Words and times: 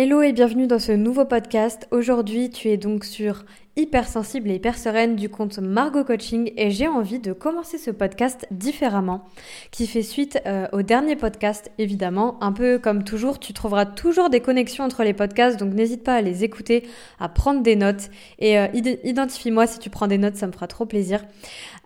Hello 0.00 0.22
et 0.22 0.32
bienvenue 0.32 0.68
dans 0.68 0.78
ce 0.78 0.92
nouveau 0.92 1.24
podcast. 1.24 1.88
Aujourd'hui, 1.90 2.50
tu 2.50 2.68
es 2.68 2.76
donc 2.76 3.04
sur 3.04 3.44
Hypersensible 3.78 4.50
et 4.50 4.56
hyper 4.56 4.76
sereine 4.76 5.14
du 5.14 5.28
compte 5.28 5.60
Margot 5.60 6.02
Coaching 6.02 6.50
et 6.56 6.72
j'ai 6.72 6.88
envie 6.88 7.20
de 7.20 7.32
commencer 7.32 7.78
ce 7.78 7.92
podcast 7.92 8.44
différemment, 8.50 9.24
qui 9.70 9.86
fait 9.86 10.02
suite 10.02 10.40
euh, 10.46 10.66
au 10.72 10.82
dernier 10.82 11.14
podcast 11.14 11.70
évidemment. 11.78 12.42
Un 12.42 12.50
peu 12.50 12.80
comme 12.80 13.04
toujours, 13.04 13.38
tu 13.38 13.52
trouveras 13.52 13.86
toujours 13.86 14.30
des 14.30 14.40
connexions 14.40 14.82
entre 14.82 15.04
les 15.04 15.12
podcasts, 15.12 15.60
donc 15.60 15.74
n'hésite 15.74 16.02
pas 16.02 16.16
à 16.16 16.22
les 16.22 16.42
écouter, 16.42 16.88
à 17.20 17.28
prendre 17.28 17.62
des 17.62 17.76
notes 17.76 18.10
et 18.40 18.58
euh, 18.58 18.66
identifie-moi 19.04 19.68
si 19.68 19.78
tu 19.78 19.90
prends 19.90 20.08
des 20.08 20.18
notes, 20.18 20.34
ça 20.34 20.48
me 20.48 20.52
fera 20.52 20.66
trop 20.66 20.84
plaisir. 20.84 21.24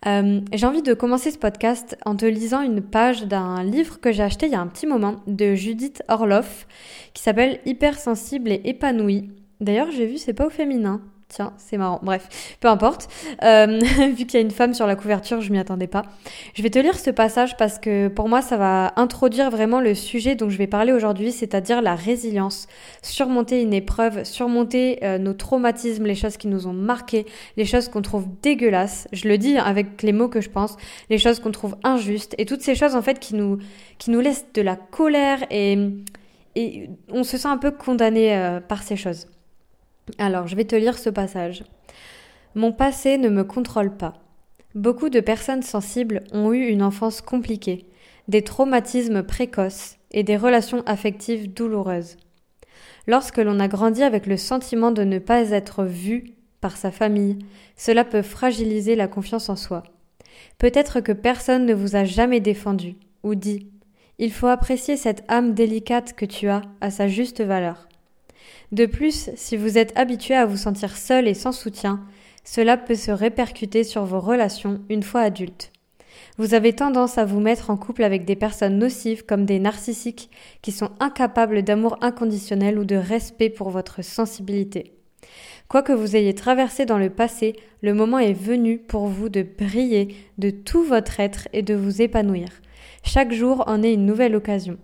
Euh, 0.07 0.41
j'ai 0.55 0.67
envie 0.67 0.83
de 0.83 0.95
commencer 0.95 1.31
ce 1.31 1.37
podcast 1.37 1.99
en 2.07 2.17
te 2.17 2.25
lisant 2.25 2.63
une 2.63 2.81
page 2.81 3.27
d'un 3.27 3.63
livre 3.63 4.01
que 4.01 4.13
j'ai 4.13 4.23
acheté 4.23 4.47
il 4.47 4.53
y 4.53 4.57
a 4.57 4.61
un 4.63 4.67
petit 4.67 4.87
moment 4.87 5.17
de 5.27 5.55
Judith 5.55 6.03
Orloff 6.09 6.67
qui 7.13 7.23
s'appelle 7.23 7.61
Hypersensible 7.67 8.51
et 8.51 8.63
épanoui. 8.65 9.29
D'ailleurs, 9.61 9.91
j'ai 9.91 10.07
vu, 10.07 10.17
c'est 10.17 10.33
pas 10.33 10.47
au 10.47 10.51
féminin. 10.51 11.03
Tiens, 11.33 11.55
c'est 11.57 11.79
marrant. 11.79 11.99
Bref, 12.03 12.57
peu 12.61 12.69
importe. 12.69 13.09
Euh, 13.43 13.81
vu 14.15 14.27
qu'il 14.27 14.35
y 14.35 14.37
a 14.37 14.41
une 14.41 14.51
femme 14.51 14.75
sur 14.75 14.87
la 14.87 14.97
couverture, 14.97 15.41
je 15.41 15.51
m'y 15.51 15.59
attendais 15.59 15.87
pas. 15.87 16.03
Je 16.53 16.63
vais 16.63 16.69
te 16.69 16.79
lire 16.79 16.99
ce 16.99 17.09
passage 17.09 17.57
parce 17.57 17.79
que 17.79 18.09
pour 18.09 18.29
moi, 18.29 18.43
ça 18.43 18.59
va 18.59 18.93
introduire 18.97 19.51
vraiment 19.51 19.81
le 19.81 19.95
sujet 19.95 20.35
dont 20.35 20.51
je 20.51 20.59
vais 20.59 20.67
parler 20.67 20.93
aujourd'hui, 20.93 21.33
c'est-à-dire 21.33 21.81
la 21.81 21.95
résilience. 21.95 22.69
Surmonter 23.01 23.63
une 23.63 23.73
épreuve, 23.73 24.25
surmonter 24.25 24.99
euh, 25.05 25.17
nos 25.17 25.33
traumatismes, 25.33 26.05
les 26.05 26.15
choses 26.15 26.37
qui 26.37 26.49
nous 26.49 26.67
ont 26.67 26.75
marqués, 26.75 27.25
les 27.57 27.65
choses 27.65 27.89
qu'on 27.89 28.03
trouve 28.03 28.27
dégueulasses. 28.43 29.09
Je 29.15 29.27
le 29.27 29.39
dis 29.39 29.57
avec 29.57 30.03
les 30.03 30.13
mots 30.13 30.29
que 30.29 30.43
je 30.43 30.51
pense, 30.51 30.77
les 31.09 31.17
choses 31.17 31.41
qu'on 31.41 31.51
trouve 31.51 31.77
injustes 31.83 32.35
et 32.37 32.45
toutes 32.45 32.61
ces 32.61 32.75
choses 32.75 32.95
en 32.95 33.01
fait 33.01 33.19
qui 33.19 33.35
nous, 33.37 33.57
qui 33.97 34.11
nous 34.11 34.21
laissent 34.21 34.49
de 34.53 34.61
la 34.61 34.77
colère 34.77 35.39
et, 35.51 35.79
et 36.57 36.91
on 37.09 37.25
se 37.25 37.39
sent 37.39 37.49
un 37.49 37.57
peu 37.57 37.71
condamné 37.71 38.37
euh, 38.37 38.61
par 38.61 38.83
ces 38.83 38.97
choses. 38.97 39.29
Alors, 40.19 40.49
je 40.49 40.57
vais 40.57 40.65
te 40.65 40.77
lire 40.77 40.99
ce 40.99 41.11
passage. 41.11 41.65
Mon 42.55 42.73
passé 42.73 43.19
ne 43.19 43.29
me 43.29 43.45
contrôle 43.45 43.97
pas. 43.97 44.15
Beaucoup 44.75 45.11
de 45.11 45.21
personnes 45.21 45.63
sensibles 45.63 46.23
ont 46.33 46.53
eu 46.53 46.67
une 46.67 46.83
enfance 46.83 47.21
compliquée, 47.21 47.87
des 48.29 48.43
traumatismes 48.43 49.23
précoces 49.23 49.97
et 50.11 50.23
des 50.23 50.37
relations 50.37 50.83
affectives 50.87 51.53
douloureuses. 51.53 52.17
Lorsque 53.07 53.39
l'on 53.39 53.61
a 53.61 53.69
grandi 53.69 54.03
avec 54.03 54.27
le 54.27 54.37
sentiment 54.37 54.93
de 54.93 55.03
ne 55.03 55.19
pas 55.19 55.51
être 55.51 55.85
vu 55.85 56.35
par 56.61 56.77
sa 56.77 56.91
famille, 56.91 57.39
cela 57.77 58.05
peut 58.05 58.23
fragiliser 58.23 58.97
la 58.97 59.09
confiance 59.09 59.49
en 59.49 59.57
soi. 59.57 59.83
Peut-être 60.59 61.01
que 61.01 61.13
personne 61.13 61.67
ne 61.67 61.75
vous 61.75 61.97
a 61.97 62.05
jamais 62.05 62.41
défendu 62.41 62.97
ou 63.23 63.35
dit 63.35 63.69
Il 64.19 64.33
faut 64.33 64.47
apprécier 64.47 64.97
cette 64.97 65.25
âme 65.29 65.55
délicate 65.55 66.15
que 66.15 66.25
tu 66.25 66.49
as 66.49 66.63
à 66.81 66.91
sa 66.91 67.09
juste 67.09 67.43
valeur. 67.43 67.89
De 68.73 68.87
plus, 68.87 69.31
si 69.37 69.57
vous 69.57 69.79
êtes 69.79 69.97
habitué 69.99 70.35
à 70.35 70.47
vous 70.47 70.57
sentir 70.57 70.97
seul 70.97 71.29
et 71.29 71.35
sans 71.35 71.53
soutien, 71.53 72.01
cela 72.45 72.77
peut 72.77 72.95
se 72.95 73.11
répercuter 73.11 73.85
sur 73.85 74.05
vos 74.05 74.21
relations 74.21 74.81
une 74.89 75.03
fois 75.03 75.21
adulte. 75.21 75.73
Vous 76.39 76.55
avez 76.55 76.73
tendance 76.73 77.19
à 77.19 77.25
vous 77.25 77.41
mettre 77.41 77.71
en 77.71 77.77
couple 77.77 78.05
avec 78.05 78.25
des 78.25 78.37
personnes 78.37 78.79
nocives 78.79 79.25
comme 79.25 79.45
des 79.45 79.59
narcissiques 79.59 80.31
qui 80.63 80.73
sont 80.73 80.91
incapables 80.99 81.63
d'amour 81.63 81.99
inconditionnel 82.01 82.79
ou 82.79 82.85
de 82.85 82.97
respect 82.97 83.51
pour 83.51 83.71
votre 83.71 84.03
sensibilité. 84.03 84.95
Quoi 85.69 85.83
que 85.83 85.93
vous 85.93 86.17
ayez 86.17 86.35
traversé 86.35 86.85
dans 86.85 86.99
le 86.99 87.11
passé, 87.11 87.57
le 87.81 87.95
moment 87.95 88.19
est 88.19 88.33
venu 88.33 88.79
pour 88.79 89.07
vous 89.07 89.29
de 89.29 89.43
briller 89.43 90.17
de 90.39 90.51
tout 90.51 90.83
votre 90.83 91.21
être 91.21 91.49
et 91.53 91.63
de 91.63 91.75
vous 91.75 92.03
épanouir. 92.03 92.49
Chaque 93.05 93.33
jour 93.33 93.65
en 93.67 93.83
est 93.83 93.95
une 93.95 94.07
nouvelle 94.07 94.35
occasion. 94.35 94.79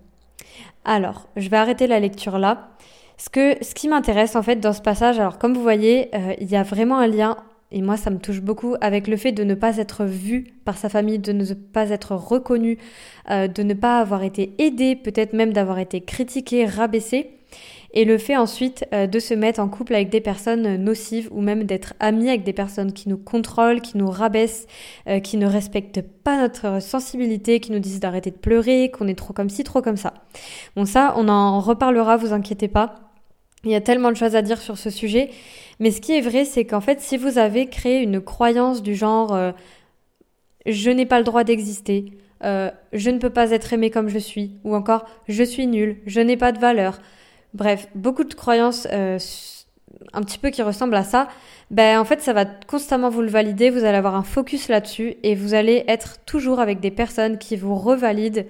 Alors, 0.85 1.29
je 1.37 1.49
vais 1.49 1.57
arrêter 1.57 1.87
la 1.87 2.01
lecture 2.01 2.39
là. 2.39 2.71
Ce, 3.19 3.31
que, 3.31 3.63
ce 3.65 3.75
qui 3.75 3.89
m'intéresse 3.89 4.37
en 4.37 4.43
fait 4.43 4.57
dans 4.57 4.73
ce 4.73 4.81
passage, 4.81 5.19
alors 5.19 5.39
comme 5.39 5.53
vous 5.53 5.63
voyez, 5.63 6.09
euh, 6.15 6.35
il 6.41 6.49
y 6.49 6.55
a 6.55 6.63
vraiment 6.63 6.99
un 6.99 7.09
lien, 7.09 7.37
et 7.73 7.83
moi 7.83 7.97
ça 7.97 8.11
me 8.11 8.19
touche 8.19 8.41
beaucoup, 8.41 8.77
avec 8.81 9.09
le 9.09 9.17
fait 9.17 9.33
de 9.33 9.43
ne 9.43 9.55
pas 9.55 9.79
être 9.79 10.05
vu 10.05 10.55
par 10.65 10.79
sa 10.79 10.89
famille, 10.89 11.19
de 11.19 11.33
ne 11.33 11.45
pas 11.53 11.91
être 11.91 12.15
reconnu, 12.15 12.79
euh, 13.31 13.49
de 13.49 13.65
ne 13.65 13.75
pas 13.75 13.99
avoir 13.99 14.23
été 14.23 14.55
aidé, 14.59 14.95
peut-être 14.95 15.33
même 15.33 15.53
d'avoir 15.53 15.81
été 15.81 16.01
critiqué, 16.01 16.65
rabaissé. 16.65 17.33
Et 17.95 18.05
le 18.05 18.19
fait 18.19 18.37
ensuite 18.37 18.85
euh, 18.93 19.07
de 19.07 19.19
se 19.19 19.35
mettre 19.35 19.59
en 19.59 19.69
couple 19.69 19.95
avec 19.95 20.11
des 20.11 20.21
personnes 20.21 20.77
nocives 20.77 21.29
ou 21.33 21.41
même 21.41 21.65
d'être 21.65 21.95
ami 21.99 22.29
avec 22.29 22.45
des 22.45 22.53
personnes 22.53 22.93
qui 22.93 23.09
nous 23.09 23.17
contrôlent, 23.17 23.81
qui 23.81 23.97
nous 23.97 24.11
rabaissent, 24.11 24.67
qui 25.25 25.39
ne 25.39 25.47
respectent 25.47 26.03
pas 26.03 26.41
notre 26.41 26.81
sensibilité, 26.81 27.59
qui 27.59 27.73
nous 27.73 27.79
disent 27.81 27.99
d'arrêter 27.99 28.31
de 28.31 28.37
pleurer, 28.37 28.91
qu'on 28.91 29.09
est 29.09 29.19
trop 29.19 29.33
comme 29.33 29.49
ci, 29.49 29.65
trop 29.65 29.83
comme 29.83 29.97
ça. 29.97 30.15
Bon 30.77 30.85
ça, 30.85 31.15
on 31.17 31.29
en 31.29 31.59
reparlera, 31.61 32.19
vous 32.19 32.35
inquiétez 32.35 32.69
pas. 32.69 33.08
Il 33.65 33.71
y 33.71 33.75
a 33.75 33.81
tellement 33.81 34.11
de 34.11 34.17
choses 34.17 34.37
à 34.37 34.43
dire 34.43 34.61
sur 34.61 34.79
ce 34.79 34.91
sujet. 34.91 35.31
Mais 35.81 35.91
ce 35.91 36.01
qui 36.01 36.13
est 36.13 36.21
vrai, 36.21 36.45
c'est 36.45 36.65
qu'en 36.65 36.81
fait, 36.81 37.01
si 37.01 37.17
vous 37.17 37.39
avez 37.39 37.69
créé 37.69 38.03
une 38.03 38.21
croyance 38.21 38.83
du 38.83 38.95
genre 38.95 39.35
euh, 39.35 39.53
je 40.67 40.91
n'ai 40.91 41.07
pas 41.07 41.19
le 41.19 41.25
droit 41.25 41.45
d'exister, 41.45 42.13
euh, 42.45 42.71
je 42.93 43.11
ne 43.11 43.19
peux 43.19 43.31
pas 43.31 43.51
être 43.51 43.73
aimé 43.73 43.91
comme 43.91 44.09
je 44.09 44.19
suis, 44.19 44.53
ou 44.65 44.75
encore 44.75 45.05
je 45.27 45.43
suis 45.43 45.67
nul, 45.67 45.97
je 46.07 46.21
n'ai 46.21 46.37
pas 46.37 46.53
de 46.53 46.59
valeur. 46.59 47.01
Bref, 47.55 47.89
beaucoup 47.95 48.25
de 48.25 48.35
croyances 48.35 48.87
euh, 48.93 49.19
un 50.13 50.23
petit 50.23 50.39
peu 50.39 50.51
qui 50.51 50.63
ressemblent 50.63 50.95
à 50.95 51.05
ça. 51.05 51.29
Ben 51.71 51.99
en 51.99 52.05
fait, 52.05 52.21
ça 52.21 52.33
va 52.33 52.45
constamment 52.45 53.09
vous 53.09 53.23
le 53.23 53.29
valider. 53.29 53.71
Vous 53.71 53.85
allez 53.85 53.97
avoir 53.97 54.15
un 54.15 54.23
focus 54.23 54.69
là-dessus 54.69 55.17
et 55.23 55.35
vous 55.35 55.55
allez 55.55 55.85
être 55.89 56.19
toujours 56.25 56.61
avec 56.61 56.81
des 56.81 56.91
personnes 56.91 57.39
qui 57.39 57.57
vous 57.57 57.75
revalident 57.75 58.45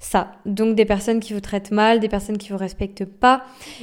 ça. 0.00 0.32
Donc 0.46 0.76
des 0.76 0.84
personnes 0.84 1.18
qui 1.18 1.32
vous 1.32 1.40
traitent 1.40 1.72
mal, 1.72 1.98
des 1.98 2.08
personnes 2.08 2.38
qui 2.38 2.50
vous 2.50 2.56
respectent 2.56 3.04
pas. 3.04 3.42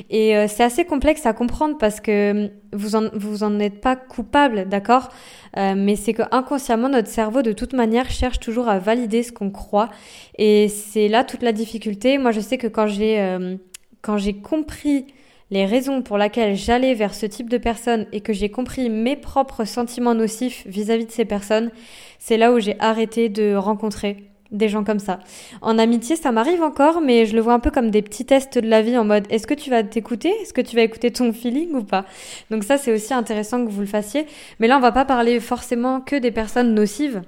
Et 0.10 0.36
euh, 0.36 0.48
c'est 0.48 0.64
assez 0.64 0.86
complexe 0.86 1.26
à 1.26 1.34
comprendre 1.34 1.78
parce 1.78 2.00
que 2.00 2.32
hum, 2.32 2.50
vous 2.72 2.96
en, 2.96 3.10
vous 3.14 3.44
en 3.44 3.60
êtes 3.60 3.82
pas 3.82 3.98
coupable, 3.98 4.68
d'accord? 4.70 5.10
Euh, 5.58 5.76
Mais 5.76 5.98
c'est 5.98 6.14
que 6.14 6.24
inconsciemment 6.32 6.88
notre 6.88 7.10
cerveau 7.10 7.42
de 7.42 7.52
toute 7.52 7.74
manière 7.74 8.10
cherche 8.10 8.40
toujours 8.40 8.70
à 8.70 8.80
valider 8.80 9.24
ce 9.24 9.34
qu'on 9.34 9.52
croit. 9.52 9.90
Et 10.38 10.70
c'est 10.70 11.10
là 11.10 11.26
toute 11.26 11.44
la 11.44 11.52
difficulté. 11.52 12.18
Moi 12.18 12.32
je 12.32 12.40
sais 12.40 12.58
que 12.58 12.68
quand 12.68 12.88
j'ai 12.88 13.20
euh, 13.20 13.58
quand 14.02 14.18
j'ai 14.18 14.36
compris 14.36 15.08
les 15.52 15.66
raisons 15.66 16.02
pour 16.02 16.18
lesquelles 16.18 16.56
j'allais 16.56 16.94
vers 16.94 17.14
ce 17.14 17.26
type 17.26 17.50
de 17.50 17.58
personnes 17.58 18.08
et 18.14 18.22
que 18.22 18.34
j'ai 18.34 18.50
compris 18.50 18.90
mes 18.90 19.16
propres 19.16 19.66
sentiments 19.66 20.16
nocifs 20.16 20.66
vis 20.66 20.90
à 20.92 20.98
-vis 20.98 21.06
de 21.06 21.12
ces 21.12 21.26
personnes, 21.26 21.72
c'est 22.20 22.38
là 22.38 22.52
où 22.54 22.60
j'ai 22.60 22.78
arrêté 22.80 23.30
de 23.30 23.56
rencontrer 23.56 24.35
des 24.58 24.70
gens 24.70 24.84
comme 24.84 25.00
ça. 25.00 25.20
En 25.62 25.78
amitié, 25.78 26.16
ça 26.16 26.32
m'arrive 26.32 26.62
encore, 26.62 27.02
mais 27.02 27.26
je 27.26 27.36
le 27.36 27.42
vois 27.42 27.54
un 27.54 27.60
peu 27.60 27.72
comme 27.72 27.92
des 27.92 28.02
petits 28.02 28.26
tests 28.26 28.58
de 28.58 28.68
la 28.68 28.82
vie 28.82 28.98
en 28.98 29.06
mode 29.06 29.26
est-ce 29.30 29.48
que 29.48 29.54
tu 29.54 29.70
vas 29.70 29.84
t'écouter? 29.84 30.30
Est-ce 30.42 30.54
que 30.54 30.62
tu 30.62 30.76
vas 30.76 30.82
écouter 30.82 31.12
ton 31.12 31.34
feeling 31.34 31.74
ou 31.74 31.84
pas? 31.84 32.06
Donc 32.52 32.64
ça, 32.64 32.78
c'est 32.78 32.94
aussi 32.94 33.14
intéressant 33.14 33.66
que 33.66 33.72
vous 33.72 33.82
le 33.82 33.88
fassiez. 33.88 34.26
Mais 34.60 34.68
là, 34.68 34.78
on 34.78 34.82
va 34.82 34.92
pas 34.92 35.06
parler 35.06 35.40
forcément 35.40 36.02
que 36.02 36.16
des 36.16 36.32
personnes 36.32 36.74
nocives. 36.74 37.22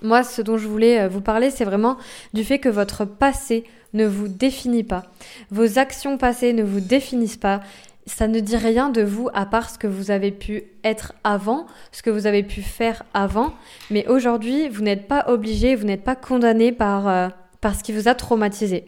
Moi, 0.00 0.22
ce 0.22 0.42
dont 0.42 0.56
je 0.56 0.68
voulais 0.68 1.00
euh, 1.00 1.08
vous 1.08 1.20
parler, 1.20 1.50
c'est 1.50 1.64
vraiment 1.64 1.96
du 2.32 2.44
fait 2.44 2.58
que 2.58 2.68
votre 2.68 3.04
passé 3.04 3.64
ne 3.92 4.06
vous 4.06 4.28
définit 4.28 4.84
pas. 4.84 5.04
Vos 5.50 5.78
actions 5.78 6.16
passées 6.16 6.52
ne 6.52 6.62
vous 6.62 6.80
définissent 6.80 7.36
pas 7.36 7.60
ça 8.06 8.26
ne 8.26 8.40
dit 8.40 8.56
rien 8.56 8.88
de 8.88 9.02
vous 9.02 9.28
à 9.32 9.46
part 9.46 9.70
ce 9.70 9.78
que 9.78 9.86
vous 9.86 10.10
avez 10.10 10.32
pu 10.32 10.64
être 10.84 11.12
avant, 11.24 11.66
ce 11.92 12.02
que 12.02 12.10
vous 12.10 12.26
avez 12.26 12.42
pu 12.42 12.62
faire 12.62 13.04
avant. 13.14 13.52
Mais 13.90 14.06
aujourd'hui, 14.08 14.68
vous 14.68 14.82
n'êtes 14.82 15.06
pas 15.06 15.24
obligé, 15.28 15.74
vous 15.74 15.84
n'êtes 15.84 16.02
pas 16.04 16.16
condamné 16.16 16.72
par, 16.72 17.08
euh, 17.08 17.28
par 17.60 17.74
ce 17.74 17.82
qui 17.82 17.92
vous 17.92 18.08
a 18.08 18.14
traumatisé. 18.14 18.86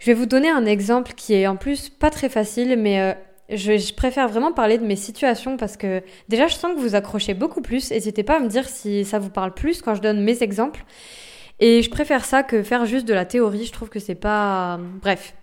Je 0.00 0.06
vais 0.06 0.14
vous 0.14 0.26
donner 0.26 0.50
un 0.50 0.66
exemple 0.66 1.12
qui 1.14 1.34
est 1.34 1.46
en 1.46 1.56
plus 1.56 1.88
pas 1.88 2.10
très 2.10 2.28
facile, 2.28 2.76
mais 2.76 3.00
euh, 3.00 3.12
je, 3.50 3.78
je, 3.78 3.94
préfère 3.94 4.28
vraiment 4.28 4.52
parler 4.52 4.78
de 4.78 4.84
mes 4.84 4.96
situations 4.96 5.56
parce 5.56 5.76
que 5.76 6.02
déjà, 6.28 6.48
je 6.48 6.54
sens 6.54 6.74
que 6.74 6.80
vous 6.80 6.96
accrochez 6.96 7.34
beaucoup 7.34 7.62
plus. 7.62 7.90
N'hésitez 7.92 8.24
pas 8.24 8.36
à 8.36 8.40
me 8.40 8.48
dire 8.48 8.68
si 8.68 9.04
ça 9.04 9.20
vous 9.20 9.30
parle 9.30 9.54
plus 9.54 9.80
quand 9.80 9.94
je 9.94 10.02
donne 10.02 10.20
mes 10.22 10.42
exemples. 10.42 10.84
Et 11.58 11.82
je 11.82 11.90
préfère 11.90 12.24
ça 12.24 12.42
que 12.42 12.62
faire 12.62 12.84
juste 12.84 13.06
de 13.08 13.14
la 13.14 13.24
théorie. 13.24 13.64
Je 13.64 13.72
trouve 13.72 13.88
que 13.88 13.98
c'est 13.98 14.14
pas. 14.14 14.78
Bref, 15.00 15.34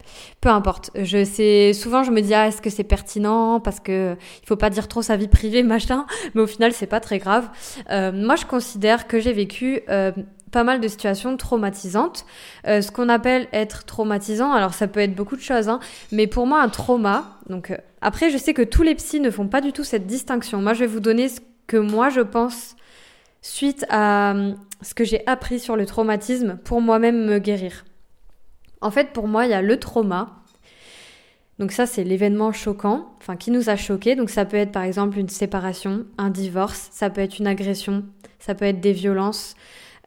peu 0.42 0.50
importe. 0.50 0.92
Je 0.96 1.24
sais. 1.24 1.74
Souvent, 1.74 2.04
je 2.04 2.12
me 2.12 2.22
dis 2.22 2.34
ah 2.34 2.48
est-ce 2.48 2.62
que 2.62 2.70
c'est 2.70 2.84
pertinent? 2.84 3.60
Parce 3.60 3.80
que 3.80 4.16
il 4.42 4.48
faut 4.48 4.56
pas 4.56 4.70
dire 4.70 4.88
trop 4.88 5.02
sa 5.02 5.18
vie 5.18 5.28
privée 5.28 5.64
machin. 5.64 6.06
Mais 6.36 6.42
au 6.42 6.48
final, 6.48 6.74
c'est 6.74 6.88
pas 6.88 7.00
très 7.00 7.18
grave. 7.18 7.50
Euh, 7.90 8.12
moi, 8.12 8.36
je 8.36 8.46
considère 8.46 9.08
que 9.08 9.20
j'ai 9.20 9.34
vécu. 9.34 9.82
Euh, 9.90 10.12
pas 10.54 10.64
mal 10.64 10.80
de 10.80 10.88
situations 10.88 11.36
traumatisantes. 11.36 12.26
Euh, 12.68 12.82
ce 12.82 12.92
qu'on 12.92 13.10
appelle 13.10 13.48
être 13.52 13.84
traumatisant, 13.84 14.54
alors 14.54 14.74
ça 14.74 14.88
peut 14.88 15.02
être 15.02 15.16
beaucoup 15.16 15.36
de 15.36 15.42
choses, 15.42 15.68
hein, 15.68 15.82
mais 16.14 16.28
pour 16.28 16.48
moi 16.48 16.62
un 16.62 16.70
trauma, 16.70 17.40
donc 17.50 17.72
euh, 17.72 17.78
après 18.02 18.30
je 18.30 18.38
sais 18.38 18.54
que 18.54 18.62
tous 18.62 18.84
les 18.84 18.96
psys 18.96 19.20
ne 19.20 19.32
font 19.32 19.48
pas 19.48 19.60
du 19.60 19.74
tout 19.74 19.84
cette 19.84 20.06
distinction. 20.06 20.62
Moi 20.62 20.74
je 20.74 20.82
vais 20.82 20.88
vous 20.88 21.02
donner 21.02 21.28
ce 21.28 21.42
que 21.68 21.78
moi 21.78 22.10
je 22.10 22.22
pense 22.22 22.76
suite 23.44 23.86
à 23.90 24.34
euh, 24.34 24.54
ce 24.82 24.96
que 24.96 25.04
j'ai 25.04 25.22
appris 25.28 25.60
sur 25.60 25.76
le 25.76 25.86
traumatisme 25.86 26.58
pour 26.64 26.82
moi-même 26.82 27.26
me 27.26 27.38
guérir. 27.38 27.86
En 28.82 28.90
fait, 28.90 29.10
pour 29.14 29.28
moi, 29.28 29.46
il 29.46 29.52
y 29.52 29.54
a 29.54 29.62
le 29.62 29.78
trauma. 29.78 30.40
Donc 31.60 31.72
ça, 31.72 31.86
c'est 31.86 32.04
l'événement 32.04 32.52
choquant, 32.52 33.14
enfin 33.20 33.36
qui 33.36 33.52
nous 33.52 33.70
a 33.70 33.76
choqués. 33.76 34.16
Donc 34.16 34.32
ça 34.32 34.46
peut 34.46 34.58
être 34.58 34.72
par 34.72 34.84
exemple 34.84 35.20
une 35.20 35.30
séparation, 35.30 36.06
un 36.18 36.32
divorce, 36.32 36.90
ça 36.92 37.12
peut 37.12 37.22
être 37.22 37.38
une 37.38 37.46
agression, 37.46 38.06
ça 38.40 38.56
peut 38.56 38.66
être 38.66 38.80
des 38.80 38.94
violences, 38.94 39.56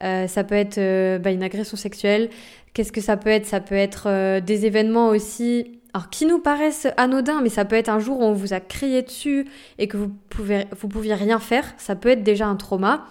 euh, 0.02 0.26
ça 0.26 0.42
peut 0.42 0.56
être 0.56 0.78
euh, 0.78 1.18
bah, 1.18 1.30
une 1.30 1.44
agression 1.44 1.76
sexuelle. 1.76 2.30
Qu'est-ce 2.74 2.92
que 2.92 3.00
ça 3.00 3.16
peut 3.16 3.30
être? 3.30 3.46
Ça 3.46 3.60
peut 3.60 3.76
être 3.76 4.40
des 4.40 4.66
événements 4.66 5.08
aussi 5.08 5.80
alors 5.96 6.10
qui 6.10 6.26
nous 6.26 6.40
paraissent 6.40 6.88
anodins, 6.98 7.40
mais 7.42 7.48
ça 7.48 7.64
peut 7.64 7.74
être 7.74 7.88
un 7.88 8.00
jour 8.00 8.20
où 8.20 8.22
on 8.22 8.34
vous 8.34 8.52
a 8.52 8.60
crié 8.60 9.00
dessus 9.00 9.46
et 9.78 9.88
que 9.88 9.96
vous 9.96 10.10
pouvez, 10.28 10.66
vous 10.78 10.88
pouviez 10.88 11.14
rien 11.14 11.38
faire. 11.38 11.64
Ça 11.78 11.96
peut 11.96 12.10
être 12.10 12.22
déjà 12.22 12.46
un 12.46 12.56
trauma. 12.56 13.06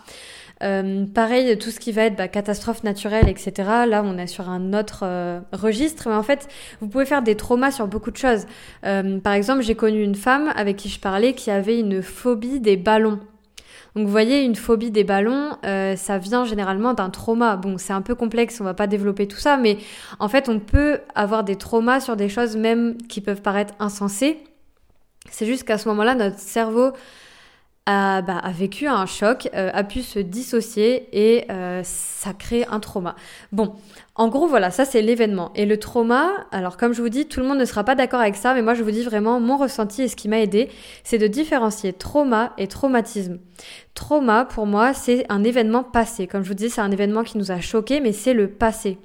Euh, 0.62 1.08
pareil, 1.08 1.58
tout 1.58 1.72
ce 1.72 1.80
qui 1.80 1.92
va 1.92 2.04
être 2.04 2.16
bah, 2.16 2.28
catastrophe 2.28 2.84
naturelle, 2.84 3.28
etc. 3.28 3.54
Là, 3.88 4.04
on 4.06 4.20
est 4.20 4.28
sur 4.28 4.52
un 4.52 4.76
autre 4.76 5.00
euh, 5.02 5.40
registre. 5.52 6.10
Mais 6.10 6.14
en 6.14 6.22
fait, 6.22 6.48
vous 6.80 6.88
pouvez 6.88 7.06
faire 7.06 7.24
des 7.24 7.36
traumas 7.36 7.72
sur 7.72 7.88
beaucoup 7.88 8.12
de 8.12 8.18
choses. 8.18 8.46
Euh, 8.86 9.20
par 9.20 9.34
exemple, 9.34 9.64
j'ai 9.64 9.74
connu 9.74 10.04
une 10.04 10.14
femme 10.14 10.54
avec 10.56 10.78
qui 10.78 10.90
je 10.90 11.00
parlais 11.00 11.34
qui 11.34 11.50
avait 11.50 11.80
une 11.80 12.04
phobie 12.04 12.60
des 12.60 12.78
ballons. 12.78 13.20
Donc 13.96 14.06
vous 14.06 14.12
voyez, 14.12 14.44
une 14.44 14.56
phobie 14.56 14.92
des 14.92 15.06
ballons, 15.06 15.58
ça 15.64 16.18
vient 16.18 16.44
généralement 16.44 16.94
d'un 16.94 17.10
trauma. 17.10 17.56
Bon, 17.56 17.78
c'est 17.78 17.94
un 17.94 18.02
peu 18.02 18.14
complexe, 18.14 18.60
on 18.60 18.66
va 18.66 18.74
pas 18.74 18.88
développer 18.88 19.26
tout 19.26 19.38
ça, 19.38 19.56
mais 19.56 19.78
en 20.20 20.28
fait, 20.28 20.50
on 20.50 20.60
peut 20.60 21.00
avoir 21.16 21.46
des 21.46 21.56
traumas 21.56 22.02
sur 22.02 22.18
des 22.18 22.28
choses 22.28 22.58
même 22.58 22.98
qui 23.08 23.22
peuvent 23.22 23.42
paraître 23.42 23.74
insensées. 23.80 24.44
C'est 25.30 25.46
juste 25.46 25.64
qu'à 25.64 25.78
ce 25.78 25.88
moment-là, 25.90 26.14
notre 26.14 26.40
cerveau 26.40 26.92
a, 27.86 28.22
bah, 28.24 28.38
a 28.38 28.52
vécu 28.52 28.88
un 28.88 29.06
choc, 29.06 29.48
euh, 29.54 29.70
a 29.74 29.84
pu 29.84 30.02
se 30.02 30.18
dissocier 30.18 31.08
et 31.14 31.46
euh, 31.52 31.82
ça 31.84 32.34
crée 32.34 32.66
un 32.70 32.80
trauma. 32.80 33.16
Bon, 33.52 33.76
en 34.16 34.28
gros, 34.28 34.48
voilà, 34.48 34.72
ça 34.72 34.86
c'est 34.86 35.02
l'événement. 35.02 35.52
Et 35.56 35.66
le 35.66 35.78
trauma, 35.78 36.32
alors 36.52 36.78
comme 36.78 36.94
je 36.94 37.02
vous 37.02 37.10
dis, 37.10 37.28
tout 37.28 37.40
le 37.40 37.46
monde 37.46 37.60
ne 37.60 37.66
sera 37.66 37.84
pas 37.84 37.94
d'accord 37.96 38.22
avec 38.22 38.36
ça, 38.36 38.54
mais 38.56 38.64
moi 38.64 38.74
je 38.74 38.84
vous 38.84 38.92
dis 38.92 39.04
vraiment 39.04 39.40
mon 39.40 39.58
ressenti 39.58 40.02
et 40.02 40.08
ce 40.08 40.16
qui 40.16 40.28
m'a 40.30 40.40
aidé, 40.40 40.70
c'est 41.04 41.20
de 41.20 41.28
différencier 41.28 41.94
trauma 41.94 42.54
et 42.58 42.68
traumatisme. 42.68 43.38
Trauma, 43.94 44.46
pour 44.46 44.66
moi, 44.66 44.94
c'est 44.94 45.26
un 45.30 45.44
événement 45.44 45.84
passé. 45.84 46.28
Comme 46.28 46.44
je 46.44 46.50
vous 46.50 46.56
dis, 46.56 46.70
c'est 46.70 46.82
un 46.82 46.92
événement 46.92 47.24
qui 47.24 47.38
nous 47.38 47.52
a 47.52 47.60
choqué, 47.60 48.00
mais 48.00 48.14
c'est 48.14 48.34
le 48.34 48.48
passé. 48.48 48.98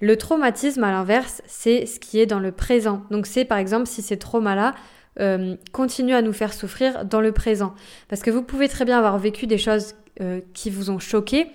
Le 0.00 0.16
traumatisme, 0.16 0.84
à 0.84 0.90
l'inverse, 0.90 1.42
c'est 1.46 1.86
ce 1.86 2.00
qui 2.00 2.20
est 2.20 2.26
dans 2.26 2.40
le 2.40 2.52
présent. 2.52 3.02
Donc 3.10 3.26
c'est 3.26 3.44
par 3.44 3.58
exemple 3.58 3.86
si 3.86 4.02
ces 4.02 4.18
traumas-là 4.18 4.74
euh, 5.20 5.56
continue 5.72 6.14
à 6.14 6.22
nous 6.22 6.32
faire 6.32 6.52
souffrir 6.52 7.04
dans 7.04 7.20
le 7.20 7.32
présent. 7.32 7.74
Parce 8.08 8.22
que 8.22 8.30
vous 8.30 8.42
pouvez 8.42 8.68
très 8.68 8.84
bien 8.84 8.98
avoir 8.98 9.18
vécu 9.18 9.46
des 9.46 9.58
choses 9.58 9.94
euh, 10.20 10.40
qui 10.54 10.70
vous 10.70 10.90
ont 10.90 10.98
choqué, 10.98 11.46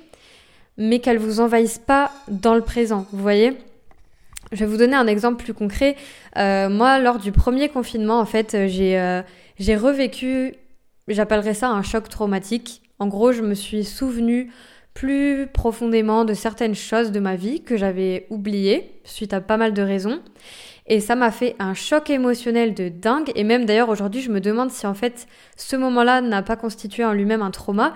mais 0.77 0.99
qu'elles 0.99 1.17
vous 1.17 1.39
envahissent 1.39 1.79
pas 1.79 2.11
dans 2.27 2.55
le 2.55 2.61
présent. 2.61 3.05
Vous 3.11 3.21
voyez? 3.21 3.57
Je 4.51 4.59
vais 4.59 4.65
vous 4.65 4.77
donner 4.77 4.95
un 4.95 5.07
exemple 5.07 5.43
plus 5.43 5.53
concret. 5.53 5.95
Euh, 6.37 6.69
moi, 6.69 6.99
lors 6.99 7.19
du 7.19 7.31
premier 7.31 7.69
confinement, 7.69 8.19
en 8.19 8.25
fait, 8.25 8.67
j'ai 8.67 9.21
j'ai 9.59 9.75
revécu, 9.75 10.53
j'appellerais 11.09 11.53
ça 11.53 11.69
un 11.69 11.83
choc 11.83 12.07
traumatique. 12.07 12.81
En 12.97 13.07
gros, 13.07 13.33
je 13.33 13.41
me 13.41 13.53
suis 13.53 13.83
souvenu 13.83 14.51
plus 14.93 15.47
profondément 15.47 16.25
de 16.25 16.33
certaines 16.33 16.75
choses 16.75 17.11
de 17.11 17.19
ma 17.19 17.35
vie 17.35 17.61
que 17.61 17.77
j'avais 17.77 18.25
oubliées 18.29 18.99
suite 19.03 19.33
à 19.33 19.41
pas 19.41 19.57
mal 19.57 19.73
de 19.73 19.81
raisons. 19.81 20.21
Et 20.89 20.99
ça 20.99 21.15
m'a 21.15 21.31
fait 21.31 21.55
un 21.59 21.75
choc 21.75 22.09
émotionnel 22.09 22.73
de 22.73 22.89
dingue. 22.89 23.31
Et 23.35 23.43
même 23.43 23.65
d'ailleurs 23.65 23.89
aujourd'hui, 23.89 24.21
je 24.21 24.31
me 24.31 24.41
demande 24.41 24.71
si 24.71 24.87
en 24.87 24.95
fait 24.95 25.27
ce 25.55 25.75
moment-là 25.75 26.21
n'a 26.21 26.41
pas 26.41 26.55
constitué 26.55 27.05
en 27.05 27.13
lui-même 27.13 27.43
un 27.43 27.51
trauma. 27.51 27.93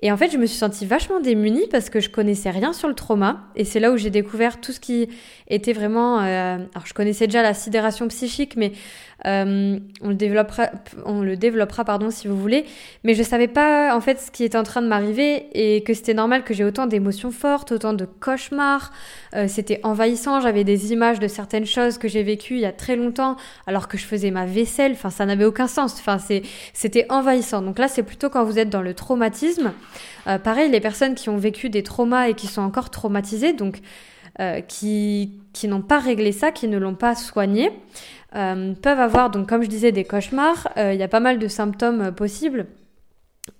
Et 0.00 0.12
en 0.12 0.16
fait, 0.16 0.30
je 0.30 0.38
me 0.38 0.46
suis 0.46 0.56
sentie 0.56 0.86
vachement 0.86 1.18
démunie 1.18 1.66
parce 1.72 1.90
que 1.90 1.98
je 1.98 2.08
connaissais 2.08 2.50
rien 2.50 2.72
sur 2.72 2.86
le 2.86 2.94
trauma. 2.94 3.48
Et 3.56 3.64
c'est 3.64 3.80
là 3.80 3.90
où 3.90 3.96
j'ai 3.96 4.10
découvert 4.10 4.60
tout 4.60 4.70
ce 4.70 4.78
qui 4.78 5.08
était 5.48 5.72
vraiment. 5.72 6.20
Euh, 6.20 6.58
alors, 6.72 6.86
je 6.86 6.94
connaissais 6.94 7.26
déjà 7.26 7.42
la 7.42 7.52
sidération 7.52 8.06
psychique, 8.06 8.54
mais 8.56 8.72
euh, 9.26 9.78
on 10.00 10.08
le 10.08 10.14
développera, 10.14 10.68
on 11.04 11.22
le 11.22 11.36
développera 11.36 11.84
pardon 11.84 12.10
si 12.10 12.28
vous 12.28 12.36
voulez. 12.36 12.64
Mais 13.04 13.14
je 13.14 13.22
savais 13.22 13.48
pas 13.48 13.94
en 13.96 14.00
fait 14.00 14.20
ce 14.20 14.30
qui 14.30 14.44
était 14.44 14.58
en 14.58 14.62
train 14.62 14.82
de 14.82 14.86
m'arriver 14.86 15.46
et 15.52 15.82
que 15.82 15.94
c'était 15.94 16.14
normal 16.14 16.44
que 16.44 16.54
j'ai 16.54 16.64
autant 16.64 16.86
d'émotions 16.86 17.30
fortes, 17.30 17.72
autant 17.72 17.92
de 17.92 18.04
cauchemars. 18.04 18.92
Euh, 19.34 19.46
c'était 19.48 19.80
envahissant. 19.82 20.40
J'avais 20.40 20.64
des 20.64 20.92
images 20.92 21.18
de 21.18 21.28
certaines 21.28 21.66
choses 21.66 21.98
que 21.98 22.08
j'ai 22.08 22.22
vécues 22.22 22.54
il 22.54 22.60
y 22.60 22.66
a 22.66 22.72
très 22.72 22.96
longtemps, 22.96 23.36
alors 23.66 23.88
que 23.88 23.98
je 23.98 24.04
faisais 24.04 24.30
ma 24.30 24.46
vaisselle. 24.46 24.92
Enfin, 24.92 25.10
ça 25.10 25.26
n'avait 25.26 25.44
aucun 25.44 25.66
sens. 25.66 25.94
Enfin, 25.98 26.18
c'était 26.72 27.06
envahissant. 27.10 27.62
Donc 27.62 27.78
là, 27.78 27.88
c'est 27.88 28.02
plutôt 28.02 28.30
quand 28.30 28.44
vous 28.44 28.58
êtes 28.58 28.70
dans 28.70 28.82
le 28.82 28.94
traumatisme. 28.94 29.72
Euh, 30.26 30.38
pareil, 30.38 30.70
les 30.70 30.80
personnes 30.80 31.14
qui 31.14 31.28
ont 31.28 31.38
vécu 31.38 31.70
des 31.70 31.82
traumas 31.82 32.28
et 32.28 32.34
qui 32.34 32.46
sont 32.46 32.62
encore 32.62 32.90
traumatisées, 32.90 33.52
donc 33.52 33.80
euh, 34.40 34.60
qui, 34.60 35.40
n'ont 35.64 35.82
pas 35.82 35.98
réglé 35.98 36.30
ça, 36.30 36.52
qui 36.52 36.68
ne 36.68 36.78
l'ont 36.78 36.94
pas 36.94 37.16
soigné, 37.16 37.72
euh, 38.36 38.72
peuvent 38.74 39.00
avoir, 39.00 39.30
donc 39.30 39.48
comme 39.48 39.64
je 39.64 39.68
disais, 39.68 39.90
des 39.90 40.04
cauchemars. 40.04 40.68
Euh, 40.76 40.92
il 40.92 41.00
y 41.00 41.02
a 41.02 41.08
pas 41.08 41.18
mal 41.18 41.40
de 41.40 41.48
symptômes 41.48 42.12
possibles. 42.12 42.66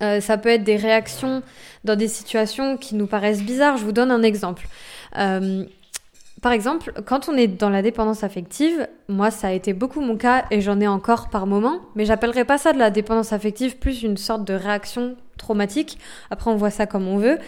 ça 0.00 0.38
peut 0.38 0.50
être 0.50 0.62
des 0.62 0.76
réactions 0.76 1.42
dans 1.82 1.96
des 1.96 2.06
situations 2.06 2.76
qui 2.76 2.94
nous 2.94 3.08
paraissent 3.08 3.42
bizarres. 3.42 3.76
Je 3.76 3.84
vous 3.84 3.92
donne 3.92 4.12
un 4.12 4.22
exemple. 4.22 4.68
par 5.12 6.52
exemple, 6.52 6.92
quand 7.04 7.28
on 7.28 7.36
est 7.36 7.48
dans 7.48 7.70
la 7.70 7.82
dépendance 7.82 8.22
affective, 8.22 8.86
moi 9.08 9.32
ça 9.32 9.48
a 9.48 9.52
été 9.52 9.72
beaucoup 9.72 10.00
mon 10.00 10.16
cas 10.16 10.44
et 10.52 10.60
j'en 10.60 10.80
ai 10.80 10.86
encore 10.86 11.28
par 11.30 11.46
moment, 11.46 11.80
mais 11.96 12.04
j'appellerais 12.04 12.44
pas 12.44 12.58
ça 12.58 12.72
de 12.72 12.78
la 12.78 12.90
dépendance 12.90 13.32
affective, 13.32 13.78
plus 13.78 14.04
une 14.04 14.16
sorte 14.16 14.44
de 14.44 14.54
réaction 14.54 15.16
traumatique. 15.38 15.98
Après, 16.30 16.50
on 16.50 16.56
voit 16.56 16.70
ça 16.70 16.86
comme 16.86 17.08
on 17.08 17.16
veut. 17.16 17.38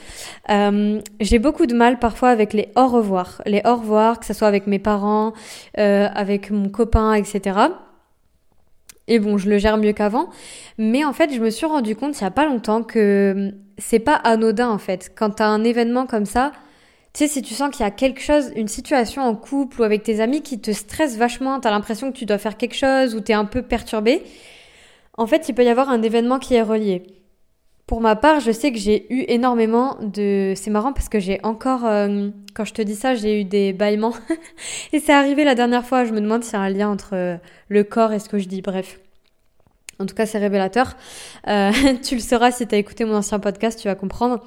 Euh, 0.49 1.01
j'ai 1.21 1.39
beaucoup 1.39 1.67
de 1.67 1.75
mal 1.75 1.99
parfois 1.99 2.31
avec 2.31 2.55
les 2.55 2.69
au 2.77 2.87
revoir. 2.87 3.43
Les 3.45 3.61
au 3.67 3.77
revoir, 3.77 4.19
que 4.19 4.27
ce 4.27 4.33
soit 4.33 4.49
avec 4.49 4.67
mes 4.67 4.79
parents, 4.79 5.35
euh, 5.79 6.09
avec 6.15 6.51
mon 6.51 6.71
copain, 6.71 7.13
etc. 7.13 7.59
Et 9.09 9.19
bon, 9.19 9.37
je 9.37 9.51
le 9.51 9.59
gère 9.59 9.77
mieux 9.77 9.93
qu'avant. 9.93 10.31
Mais 10.79 11.05
en 11.05 11.13
fait, 11.13 11.35
je 11.35 11.41
me 11.41 11.51
suis 11.51 11.67
rendu 11.67 11.97
compte 11.97 12.19
il 12.19 12.23
y 12.23 12.27
a 12.27 12.31
pas 12.31 12.47
longtemps 12.47 12.83
que 12.83 13.53
c'est 13.77 13.99
pas 13.99 14.15
anodin 14.15 14.69
en 14.69 14.79
fait. 14.79 15.13
Quand 15.15 15.31
t'as 15.31 15.49
un 15.49 15.65
événement 15.65 16.07
comme 16.07 16.27
ça, 16.27 16.53
tu 17.13 17.25
sais, 17.25 17.29
si 17.29 17.43
tu 17.43 17.55
sens 17.55 17.71
qu'il 17.71 17.81
y 17.85 17.89
a 17.89 17.91
quelque 17.91 18.21
chose, 18.21 18.53
une 18.55 18.69
situation 18.69 19.23
en 19.23 19.35
couple 19.35 19.81
ou 19.81 19.85
avec 19.85 20.05
tes 20.05 20.21
amis 20.21 20.43
qui 20.43 20.61
te 20.61 20.71
stresse 20.71 21.17
vachement, 21.17 21.59
t'as 21.59 21.71
l'impression 21.71 22.13
que 22.13 22.17
tu 22.17 22.25
dois 22.25 22.39
faire 22.39 22.57
quelque 22.57 22.77
chose 22.77 23.17
ou 23.17 23.21
t'es 23.21 23.33
un 23.33 23.47
peu 23.47 23.63
perturbé, 23.63 24.23
en 25.19 25.27
fait, 25.27 25.49
il 25.49 25.55
peut 25.55 25.65
y 25.65 25.69
avoir 25.69 25.91
un 25.91 26.03
événement 26.03 26.39
qui 26.39 26.55
est 26.55 26.63
relié. 26.63 27.03
Pour 27.91 28.01
ma 28.01 28.15
part, 28.15 28.39
je 28.39 28.53
sais 28.53 28.71
que 28.71 28.79
j'ai 28.79 29.13
eu 29.13 29.25
énormément 29.27 29.97
de... 30.01 30.53
C'est 30.55 30.71
marrant 30.71 30.93
parce 30.93 31.09
que 31.09 31.19
j'ai 31.19 31.41
encore... 31.43 31.85
Euh, 31.85 32.29
quand 32.55 32.65
je 32.65 32.73
te 32.73 32.83
dis 32.83 32.95
ça, 32.95 33.17
j'ai 33.17 33.41
eu 33.41 33.45
des 33.45 33.73
bâillements. 33.73 34.15
et 34.93 35.01
c'est 35.01 35.13
arrivé 35.13 35.43
la 35.43 35.57
dernière 35.57 35.85
fois. 35.85 36.05
Je 36.05 36.13
me 36.13 36.21
demande 36.21 36.45
s'il 36.45 36.53
y 36.53 36.57
a 36.57 36.61
un 36.61 36.69
lien 36.69 36.89
entre 36.89 37.17
euh, 37.17 37.37
le 37.69 37.83
corps 37.83 38.13
et 38.13 38.21
ce 38.21 38.29
que 38.29 38.39
je 38.39 38.47
dis. 38.47 38.63
Bref. 38.63 39.01
En 39.99 40.07
tout 40.07 40.15
cas, 40.15 40.25
c'est 40.25 40.39
révélateur. 40.39 40.97
Euh, 41.49 41.73
tu 42.05 42.15
le 42.15 42.21
sauras 42.21 42.53
si 42.53 42.65
tu 42.69 42.77
as 42.77 42.79
écouté 42.79 43.05
mon 43.05 43.17
ancien 43.17 43.41
podcast, 43.41 43.81
tu 43.81 43.89
vas 43.89 43.97
comprendre. 43.97 44.39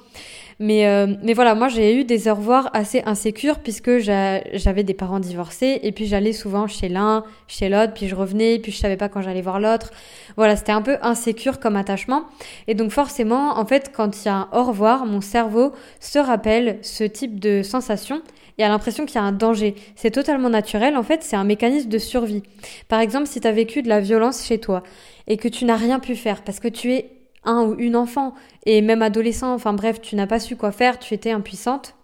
Mais, 0.60 0.86
euh, 0.86 1.14
mais 1.22 1.34
voilà, 1.34 1.54
moi 1.54 1.68
j'ai 1.68 1.96
eu 1.96 2.04
des 2.04 2.28
au 2.28 2.34
revoir 2.34 2.70
assez 2.72 3.02
insécures 3.06 3.58
puisque 3.58 3.98
j'avais 3.98 4.82
des 4.84 4.94
parents 4.94 5.20
divorcés 5.20 5.80
et 5.82 5.92
puis 5.92 6.06
j'allais 6.06 6.32
souvent 6.32 6.66
chez 6.66 6.88
l'un, 6.88 7.24
chez 7.48 7.68
l'autre, 7.68 7.92
puis 7.94 8.08
je 8.08 8.14
revenais, 8.14 8.58
puis 8.58 8.72
je 8.72 8.78
savais 8.78 8.96
pas 8.96 9.08
quand 9.08 9.22
j'allais 9.22 9.42
voir 9.42 9.60
l'autre. 9.60 9.90
Voilà, 10.36 10.56
c'était 10.56 10.72
un 10.72 10.82
peu 10.82 10.96
insécure 11.02 11.60
comme 11.60 11.76
attachement. 11.76 12.24
Et 12.68 12.74
donc 12.74 12.90
forcément, 12.90 13.58
en 13.58 13.66
fait, 13.66 13.90
quand 13.94 14.22
il 14.22 14.26
y 14.26 14.28
a 14.28 14.34
un 14.34 14.48
au 14.52 14.64
revoir, 14.64 15.06
mon 15.06 15.20
cerveau 15.20 15.72
se 16.00 16.18
rappelle 16.18 16.78
ce 16.82 17.04
type 17.04 17.40
de 17.40 17.62
sensation 17.62 18.22
et 18.58 18.64
a 18.64 18.68
l'impression 18.68 19.04
qu'il 19.04 19.16
y 19.16 19.18
a 19.18 19.22
un 19.22 19.32
danger. 19.32 19.74
C'est 19.96 20.12
totalement 20.12 20.50
naturel, 20.50 20.96
en 20.96 21.02
fait, 21.02 21.22
c'est 21.22 21.36
un 21.36 21.44
mécanisme 21.44 21.88
de 21.88 21.98
survie. 21.98 22.42
Par 22.88 23.00
exemple, 23.00 23.26
si 23.26 23.40
tu 23.40 23.48
as 23.48 23.52
vécu 23.52 23.82
de 23.82 23.88
la 23.88 24.00
violence 24.00 24.44
chez 24.44 24.58
toi 24.58 24.82
et 25.26 25.36
que 25.36 25.48
tu 25.48 25.64
n'as 25.64 25.76
rien 25.76 25.98
pu 25.98 26.14
faire 26.14 26.42
parce 26.42 26.60
que 26.60 26.68
tu 26.68 26.92
es 26.92 27.10
un 27.44 27.62
ou 27.64 27.74
une 27.78 27.96
enfant, 27.96 28.34
et 28.66 28.82
même 28.82 29.02
adolescent, 29.02 29.52
enfin 29.54 29.72
bref, 29.72 30.00
tu 30.00 30.16
n'as 30.16 30.26
pas 30.26 30.40
su 30.40 30.56
quoi 30.56 30.72
faire, 30.72 30.98
tu 30.98 31.14
étais 31.14 31.30
impuissante 31.30 31.94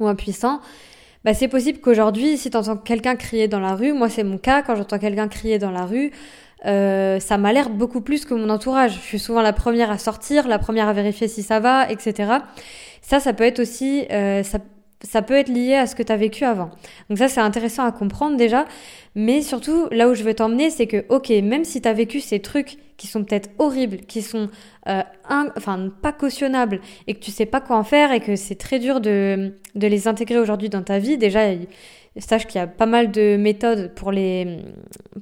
ou 0.00 0.06
impuissant, 0.06 0.60
bah 1.24 1.34
c'est 1.34 1.48
possible 1.48 1.80
qu'aujourd'hui, 1.80 2.36
si 2.36 2.50
tu 2.50 2.56
entends 2.56 2.76
quelqu'un 2.76 3.16
crier 3.16 3.48
dans 3.48 3.60
la 3.60 3.74
rue, 3.74 3.92
moi 3.92 4.08
c'est 4.08 4.24
mon 4.24 4.38
cas, 4.38 4.62
quand 4.62 4.76
j'entends 4.76 4.98
quelqu'un 4.98 5.28
crier 5.28 5.58
dans 5.58 5.72
la 5.72 5.84
rue, 5.84 6.12
euh, 6.64 7.20
ça 7.20 7.36
m'alerte 7.38 7.72
beaucoup 7.72 8.00
plus 8.00 8.24
que 8.24 8.34
mon 8.34 8.48
entourage. 8.48 8.94
Je 8.94 9.00
suis 9.00 9.18
souvent 9.18 9.42
la 9.42 9.52
première 9.52 9.90
à 9.90 9.98
sortir, 9.98 10.48
la 10.48 10.58
première 10.58 10.88
à 10.88 10.92
vérifier 10.92 11.28
si 11.28 11.42
ça 11.42 11.60
va, 11.60 11.90
etc. 11.90 12.32
Ça, 13.02 13.20
ça 13.20 13.32
peut 13.32 13.44
être 13.44 13.60
aussi, 13.60 14.06
euh, 14.10 14.42
ça, 14.42 14.58
ça 15.02 15.22
peut 15.22 15.34
être 15.34 15.48
lié 15.48 15.74
à 15.74 15.86
ce 15.86 15.94
que 15.94 16.02
tu 16.02 16.12
as 16.12 16.16
vécu 16.16 16.44
avant. 16.44 16.70
Donc 17.08 17.18
ça, 17.18 17.28
c'est 17.28 17.40
intéressant 17.40 17.84
à 17.84 17.92
comprendre 17.92 18.36
déjà. 18.36 18.64
Mais 19.14 19.42
surtout, 19.42 19.88
là 19.90 20.08
où 20.08 20.14
je 20.14 20.22
veux 20.22 20.34
t'emmener, 20.34 20.70
c'est 20.70 20.86
que, 20.86 21.04
ok, 21.08 21.30
même 21.42 21.64
si 21.64 21.82
tu 21.82 21.88
as 21.88 21.92
vécu 21.92 22.20
ces 22.20 22.40
trucs 22.40 22.78
qui 22.96 23.06
sont 23.06 23.24
peut-être 23.24 23.50
horribles, 23.58 23.98
qui 23.98 24.22
sont 24.22 24.48
euh, 24.88 25.02
enfin 25.28 25.90
pas 26.00 26.12
cautionnables, 26.12 26.80
et 27.06 27.14
que 27.14 27.20
tu 27.20 27.30
sais 27.30 27.46
pas 27.46 27.60
quoi 27.60 27.76
en 27.76 27.84
faire, 27.84 28.12
et 28.12 28.20
que 28.20 28.36
c'est 28.36 28.54
très 28.54 28.78
dur 28.78 29.00
de, 29.00 29.52
de 29.74 29.86
les 29.86 30.08
intégrer 30.08 30.38
aujourd'hui 30.38 30.70
dans 30.70 30.82
ta 30.82 30.98
vie, 30.98 31.18
déjà, 31.18 31.40
sache 32.18 32.46
qu'il 32.46 32.58
y 32.58 32.64
a 32.64 32.66
pas 32.66 32.86
mal 32.86 33.10
de 33.10 33.36
méthodes 33.36 33.92
pour, 33.94 34.12
les, 34.12 34.60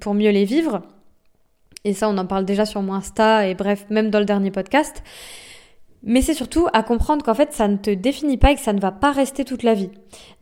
pour 0.00 0.14
mieux 0.14 0.30
les 0.30 0.44
vivre. 0.44 0.82
Et 1.84 1.92
ça, 1.92 2.08
on 2.08 2.16
en 2.16 2.26
parle 2.26 2.44
déjà 2.44 2.64
sur 2.64 2.80
mon 2.80 2.94
Insta, 2.94 3.48
et 3.48 3.54
bref, 3.54 3.86
même 3.90 4.10
dans 4.10 4.20
le 4.20 4.24
dernier 4.24 4.50
podcast. 4.52 5.02
Mais 6.06 6.20
c'est 6.20 6.34
surtout 6.34 6.66
à 6.73 6.82
comprendre 6.82 7.25
qu'en 7.25 7.34
fait 7.34 7.52
ça 7.52 7.66
ne 7.66 7.76
te 7.76 7.90
définit 7.90 8.37
pas 8.37 8.52
et 8.52 8.54
que 8.54 8.61
ça 8.61 8.73
ne 8.73 8.80
va 8.80 8.92
pas 8.92 9.11
rester 9.11 9.44
toute 9.44 9.62
la 9.62 9.75
vie. 9.75 9.90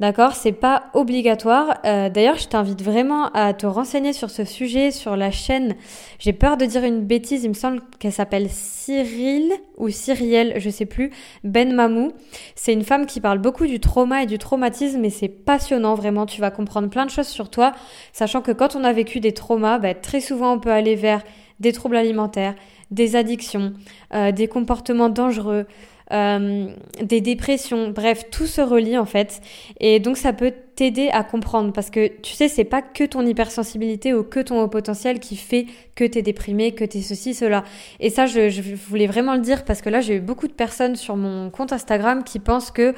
D'accord? 0.00 0.34
C'est 0.34 0.52
pas 0.52 0.84
obligatoire. 0.94 1.78
Euh, 1.84 2.08
d'ailleurs, 2.08 2.36
je 2.36 2.48
t'invite 2.48 2.82
vraiment 2.82 3.30
à 3.32 3.54
te 3.54 3.66
renseigner 3.66 4.12
sur 4.12 4.30
ce 4.30 4.44
sujet 4.44 4.90
sur 4.90 5.16
la 5.16 5.30
chaîne. 5.30 5.76
J'ai 6.18 6.32
peur 6.32 6.56
de 6.56 6.64
dire 6.64 6.84
une 6.84 7.00
bêtise, 7.00 7.44
il 7.44 7.50
me 7.50 7.54
semble 7.54 7.80
qu'elle 7.98 8.12
s'appelle 8.12 8.48
Cyril 8.50 9.52
ou 9.76 9.88
Cyrielle, 9.88 10.54
je 10.56 10.70
sais 10.70 10.86
plus, 10.86 11.10
Ben 11.44 11.72
Mamou. 11.72 12.12
C'est 12.56 12.72
une 12.72 12.84
femme 12.84 13.06
qui 13.06 13.20
parle 13.20 13.38
beaucoup 13.38 13.66
du 13.66 13.80
trauma 13.80 14.24
et 14.24 14.26
du 14.26 14.38
traumatisme 14.38 15.04
et 15.04 15.10
c'est 15.10 15.28
passionnant 15.28 15.94
vraiment. 15.94 16.26
Tu 16.26 16.40
vas 16.40 16.50
comprendre 16.50 16.88
plein 16.88 17.06
de 17.06 17.10
choses 17.10 17.28
sur 17.28 17.50
toi, 17.50 17.72
sachant 18.12 18.42
que 18.42 18.52
quand 18.52 18.74
on 18.76 18.84
a 18.84 18.92
vécu 18.92 19.20
des 19.20 19.32
traumas, 19.32 19.78
bah, 19.78 19.94
très 19.94 20.20
souvent 20.20 20.54
on 20.54 20.58
peut 20.58 20.72
aller 20.72 20.96
vers 20.96 21.22
des 21.60 21.72
troubles 21.72 21.96
alimentaires, 21.96 22.54
des 22.90 23.16
addictions, 23.16 23.72
euh, 24.14 24.32
des 24.32 24.48
comportements 24.48 25.08
dangereux, 25.08 25.66
euh, 26.12 26.66
des 27.02 27.20
dépressions, 27.20 27.88
bref, 27.90 28.24
tout 28.30 28.46
se 28.46 28.60
relie 28.60 28.98
en 28.98 29.06
fait. 29.06 29.40
Et 29.80 29.98
donc 29.98 30.16
ça 30.16 30.32
peut 30.32 30.52
t'aider 30.74 31.10
à 31.10 31.22
comprendre 31.22 31.72
parce 31.72 31.90
que 31.90 32.08
tu 32.22 32.32
sais, 32.32 32.48
c'est 32.48 32.64
pas 32.64 32.82
que 32.82 33.04
ton 33.04 33.26
hypersensibilité 33.26 34.14
ou 34.14 34.22
que 34.22 34.40
ton 34.40 34.62
haut 34.62 34.68
potentiel 34.68 35.20
qui 35.20 35.36
fait 35.36 35.66
que 35.94 36.04
t'es 36.04 36.22
déprimé, 36.22 36.72
que 36.72 36.84
t'es 36.84 37.02
ceci, 37.02 37.34
cela. 37.34 37.64
Et 38.00 38.08
ça, 38.10 38.26
je, 38.26 38.62
voulais 38.88 39.06
vraiment 39.06 39.34
le 39.34 39.40
dire 39.40 39.64
parce 39.64 39.82
que 39.82 39.90
là, 39.90 40.00
j'ai 40.00 40.16
eu 40.16 40.20
beaucoup 40.20 40.48
de 40.48 40.52
personnes 40.52 40.96
sur 40.96 41.16
mon 41.16 41.50
compte 41.50 41.72
Instagram 41.72 42.24
qui 42.24 42.38
pensent 42.38 42.70
que 42.70 42.94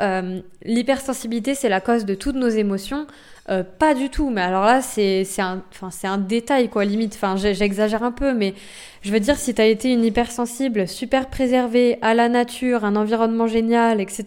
euh, 0.00 0.40
l'hypersensibilité, 0.64 1.54
c'est 1.54 1.68
la 1.68 1.80
cause 1.80 2.04
de 2.04 2.14
toutes 2.14 2.36
nos 2.36 2.48
émotions. 2.48 3.06
Euh, 3.50 3.64
pas 3.64 3.94
du 3.94 4.08
tout, 4.08 4.30
mais 4.30 4.40
alors 4.40 4.64
là, 4.64 4.80
c'est 4.82 5.26
un, 5.38 5.62
un 6.04 6.18
détail, 6.18 6.68
quoi, 6.68 6.84
limite. 6.84 7.14
Enfin, 7.16 7.34
j'exagère 7.36 8.04
un 8.04 8.12
peu, 8.12 8.32
mais 8.34 8.54
je 9.02 9.10
veux 9.10 9.18
dire, 9.18 9.36
si 9.36 9.52
tu 9.52 9.60
as 9.60 9.66
été 9.66 9.92
une 9.92 10.04
hypersensible, 10.04 10.86
super 10.86 11.28
préservée, 11.28 11.98
à 12.02 12.14
la 12.14 12.28
nature, 12.28 12.84
un 12.84 12.94
environnement 12.94 13.48
génial, 13.48 14.00
etc., 14.00 14.24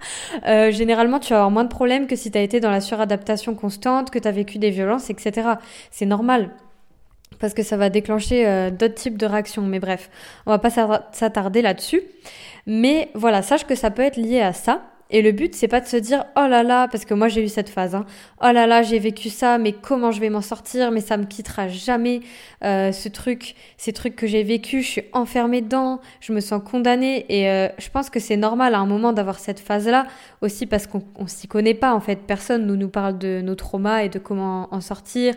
euh, 0.46 0.72
généralement, 0.72 1.20
tu 1.20 1.30
vas 1.30 1.36
avoir 1.36 1.50
moins 1.52 1.62
de 1.62 1.68
problèmes 1.68 2.08
que 2.08 2.16
si 2.16 2.32
tu 2.36 2.42
été 2.42 2.60
dans 2.60 2.70
la 2.70 2.80
suradaptation 2.80 3.54
constante, 3.54 4.10
que 4.10 4.18
tu 4.18 4.28
as 4.28 4.32
vécu 4.32 4.58
des 4.58 4.70
violences, 4.70 5.10
etc. 5.10 5.48
C'est 5.90 6.06
normal 6.06 6.50
parce 7.38 7.54
que 7.54 7.62
ça 7.62 7.76
va 7.76 7.90
déclencher 7.90 8.46
euh, 8.46 8.70
d'autres 8.70 8.94
types 8.94 9.18
de 9.18 9.26
réactions. 9.26 9.62
Mais 9.62 9.78
bref, 9.78 10.10
on 10.46 10.50
va 10.50 10.58
pas 10.58 10.70
s'attarder 11.12 11.62
là-dessus. 11.62 12.02
Mais 12.66 13.10
voilà, 13.14 13.42
sache 13.42 13.64
que 13.64 13.74
ça 13.74 13.90
peut 13.90 14.02
être 14.02 14.16
lié 14.16 14.40
à 14.40 14.52
ça. 14.52 14.82
Et 15.08 15.22
le 15.22 15.30
but, 15.30 15.54
c'est 15.54 15.68
pas 15.68 15.80
de 15.80 15.86
se 15.86 15.96
dire 15.96 16.24
oh 16.34 16.48
là 16.48 16.64
là, 16.64 16.88
parce 16.88 17.04
que 17.04 17.14
moi 17.14 17.28
j'ai 17.28 17.44
eu 17.44 17.48
cette 17.48 17.68
phase, 17.68 17.94
hein, 17.94 18.06
oh 18.42 18.50
là 18.50 18.66
là, 18.66 18.82
j'ai 18.82 18.98
vécu 18.98 19.30
ça, 19.30 19.56
mais 19.56 19.70
comment 19.70 20.10
je 20.10 20.20
vais 20.20 20.30
m'en 20.30 20.40
sortir, 20.40 20.90
mais 20.90 21.00
ça 21.00 21.16
me 21.16 21.26
quittera 21.26 21.68
jamais, 21.68 22.20
euh, 22.64 22.90
ce 22.90 23.08
truc, 23.08 23.54
ces 23.76 23.92
trucs 23.92 24.16
que 24.16 24.26
j'ai 24.26 24.42
vécu, 24.42 24.82
je 24.82 24.88
suis 24.88 25.04
enfermée 25.12 25.60
dedans, 25.60 26.00
je 26.18 26.32
me 26.32 26.40
sens 26.40 26.60
condamnée, 26.68 27.24
et 27.28 27.48
euh, 27.48 27.68
je 27.78 27.88
pense 27.88 28.10
que 28.10 28.18
c'est 28.18 28.36
normal 28.36 28.74
à 28.74 28.80
un 28.80 28.86
moment 28.86 29.12
d'avoir 29.12 29.38
cette 29.38 29.60
phase-là, 29.60 30.06
aussi 30.42 30.66
parce 30.66 30.88
qu'on 30.88 31.04
s'y 31.28 31.46
connaît 31.46 31.74
pas 31.74 31.94
en 31.94 32.00
fait, 32.00 32.26
personne 32.26 32.66
nous 32.66 32.76
nous 32.76 32.88
parle 32.88 33.16
de 33.16 33.40
nos 33.42 33.54
traumas 33.54 34.00
et 34.00 34.08
de 34.08 34.18
comment 34.18 34.66
en 34.74 34.80
sortir, 34.80 35.34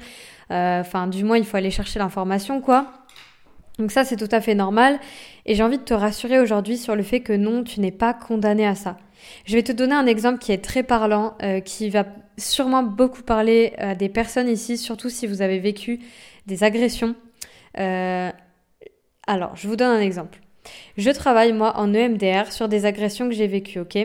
euh, 0.50 0.82
enfin 0.82 1.06
du 1.06 1.24
moins 1.24 1.38
il 1.38 1.46
faut 1.46 1.58
aller 1.58 1.70
chercher 1.70 2.00
l'information 2.00 2.60
quoi. 2.60 2.88
Donc 3.78 3.92
ça 3.92 4.04
c'est 4.04 4.16
tout 4.16 4.36
à 4.36 4.42
fait 4.42 4.56
normal, 4.56 5.00
et 5.46 5.54
j'ai 5.54 5.62
envie 5.62 5.78
de 5.78 5.84
te 5.84 5.94
rassurer 5.94 6.40
aujourd'hui 6.40 6.78
sur 6.78 6.96
le 6.96 7.04
fait 7.04 7.20
que 7.20 7.34
non, 7.34 7.64
tu 7.64 7.82
n'es 7.82 7.92
pas 7.92 8.16
condamné 8.16 8.66
à 8.66 8.74
ça. 8.74 8.98
Je 9.46 9.56
vais 9.56 9.64
te 9.64 9.72
donner 9.72 9.96
un 9.96 10.06
exemple 10.06 10.40
qui 10.40 10.52
est 10.52 10.64
très 10.64 10.84
parlant, 10.84 11.36
euh, 11.44 11.60
qui 11.60 11.90
va 11.90 12.06
sûrement 12.38 12.84
beaucoup 12.84 13.22
parler 13.22 13.74
à 13.78 13.96
des 13.96 14.10
personnes 14.10 14.48
ici, 14.48 14.78
surtout 14.78 15.10
si 15.10 15.28
vous 15.28 15.42
avez 15.42 15.60
vécu 15.60 16.00
des 16.46 16.64
agressions. 16.64 17.16
Euh, 17.78 18.32
alors, 19.28 19.56
je 19.56 19.68
vous 19.68 19.76
donne 19.76 19.96
un 19.96 20.02
exemple. 20.02 20.40
Je 20.98 21.10
travaille, 21.10 21.54
moi, 21.54 21.78
en 21.78 21.94
EMDR 21.94 22.52
sur 22.52 22.68
des 22.68 22.86
agressions 22.86 23.28
que 23.28 23.34
j'ai 23.34 23.48
vécues, 23.48 23.80
ok? 23.80 23.98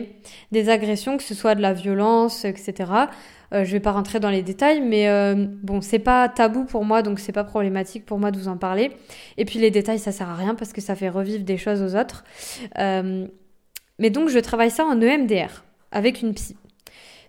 Des 0.51 0.69
agressions, 0.69 1.17
que 1.17 1.23
ce 1.23 1.33
soit 1.33 1.55
de 1.55 1.61
la 1.61 1.73
violence, 1.73 2.45
etc. 2.45 2.73
Euh, 3.53 3.63
je 3.63 3.71
vais 3.71 3.79
pas 3.79 3.91
rentrer 3.91 4.19
dans 4.19 4.29
les 4.29 4.41
détails, 4.41 4.81
mais 4.81 5.07
euh, 5.07 5.35
bon, 5.63 5.81
c'est 5.81 5.99
pas 5.99 6.27
tabou 6.29 6.65
pour 6.65 6.83
moi, 6.85 7.01
donc 7.01 7.19
c'est 7.19 7.31
pas 7.31 7.43
problématique 7.43 8.05
pour 8.05 8.19
moi 8.19 8.31
de 8.31 8.37
vous 8.37 8.47
en 8.47 8.57
parler. 8.57 8.91
Et 9.37 9.45
puis 9.45 9.59
les 9.59 9.71
détails, 9.71 9.99
ça 9.99 10.11
sert 10.11 10.29
à 10.29 10.35
rien 10.35 10.55
parce 10.55 10.73
que 10.73 10.81
ça 10.81 10.95
fait 10.95 11.09
revivre 11.09 11.43
des 11.43 11.57
choses 11.57 11.81
aux 11.81 11.99
autres. 11.99 12.23
Euh, 12.79 13.27
mais 13.99 14.09
donc, 14.09 14.29
je 14.29 14.39
travaille 14.39 14.71
ça 14.71 14.85
en 14.85 15.01
EMDR 15.01 15.63
avec 15.91 16.21
une 16.21 16.33
psy. 16.33 16.57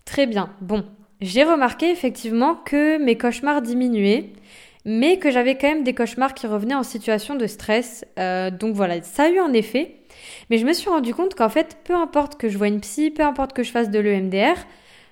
Très 0.04 0.26
bien. 0.26 0.50
Bon, 0.60 0.84
j'ai 1.20 1.44
remarqué 1.44 1.90
effectivement 1.90 2.54
que 2.54 2.98
mes 2.98 3.16
cauchemars 3.16 3.62
diminuaient, 3.62 4.32
mais 4.84 5.18
que 5.18 5.30
j'avais 5.30 5.56
quand 5.56 5.68
même 5.68 5.82
des 5.82 5.94
cauchemars 5.94 6.34
qui 6.34 6.46
revenaient 6.46 6.74
en 6.74 6.82
situation 6.82 7.34
de 7.34 7.46
stress. 7.46 8.04
Euh, 8.18 8.50
donc 8.50 8.74
voilà, 8.74 9.02
ça 9.02 9.24
a 9.24 9.30
eu 9.30 9.38
un 9.38 9.52
effet. 9.52 9.96
Mais 10.50 10.58
je 10.58 10.66
me 10.66 10.72
suis 10.72 10.88
rendu 10.88 11.14
compte 11.14 11.34
qu'en 11.34 11.48
fait, 11.48 11.78
peu 11.84 11.94
importe 11.94 12.36
que 12.36 12.48
je 12.48 12.56
vois 12.56 12.68
une 12.68 12.80
psy, 12.80 13.10
peu 13.10 13.22
importe 13.22 13.52
que 13.52 13.62
je 13.62 13.70
fasse 13.70 13.90
de 13.90 13.98
l'EMDR, 13.98 14.56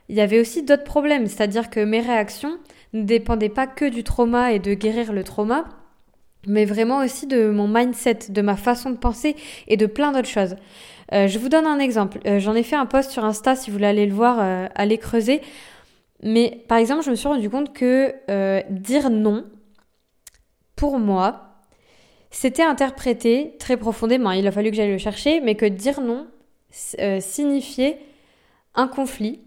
il 0.09 0.17
y 0.17 0.21
avait 0.21 0.41
aussi 0.41 0.63
d'autres 0.63 0.85
problèmes. 0.85 1.27
C'est-à-dire 1.27 1.71
que 1.71 1.81
mes 1.81 2.01
réactions 2.01 2.59
ne 2.93 3.03
dépendaient 3.03 3.49
pas 3.49 3.67
que 3.67 3.87
du 3.87 4.05
trauma 4.05 4.53
et 4.53 4.59
de 4.59 4.75
guérir 4.75 5.13
le 5.13 5.25
trauma, 5.25 5.65
mais 6.47 6.65
vraiment 6.65 6.99
aussi 6.99 7.27
de 7.27 7.51
mon 7.51 7.69
mindset, 7.69 8.31
de 8.31 8.43
ma 8.43 8.57
façon 8.57 8.91
de 8.91 8.97
penser 8.97 9.37
et 9.69 9.77
de 9.77 9.87
plein 9.87 10.13
d'autres 10.13 10.29
choses. 10.29 10.57
Euh, 11.13 11.29
je 11.29 11.39
vous 11.39 11.49
donne 11.49 11.67
un 11.67 11.79
exemple. 11.79 12.19
Euh, 12.27 12.39
j'en 12.39 12.55
ai 12.55 12.63
fait 12.63 12.77
un 12.77 12.87
post 12.87 13.11
sur 13.11 13.25
Insta, 13.25 13.57
si 13.57 13.71
vous 13.71 13.77
voulez 13.77 13.87
aller 13.87 14.07
le 14.07 14.15
voir, 14.15 14.39
euh, 14.41 14.67
allez 14.75 14.99
creuser. 14.99 15.41
Mais 16.23 16.65
par 16.69 16.79
exemple, 16.79 17.05
je 17.05 17.11
me 17.11 17.15
suis 17.15 17.29
rendu 17.29 17.51
compte 17.51 17.73
que 17.75 18.15
dire 18.71 19.11
non, 19.11 19.45
pour 20.75 20.99
moi, 20.99 21.59
c'était 22.31 22.63
interprété 22.63 23.57
très 23.59 23.77
profondément. 23.77 24.31
Il 24.31 24.47
a 24.47 24.53
fallu 24.53 24.71
que 24.71 24.77
j'aille 24.77 24.93
le 24.93 24.99
chercher, 24.99 25.41
mais 25.41 25.55
que 25.55 25.67
dire 25.67 26.01
non 26.01 26.27
signifiait 26.71 27.99
un 28.75 28.89
conflit 28.89 29.41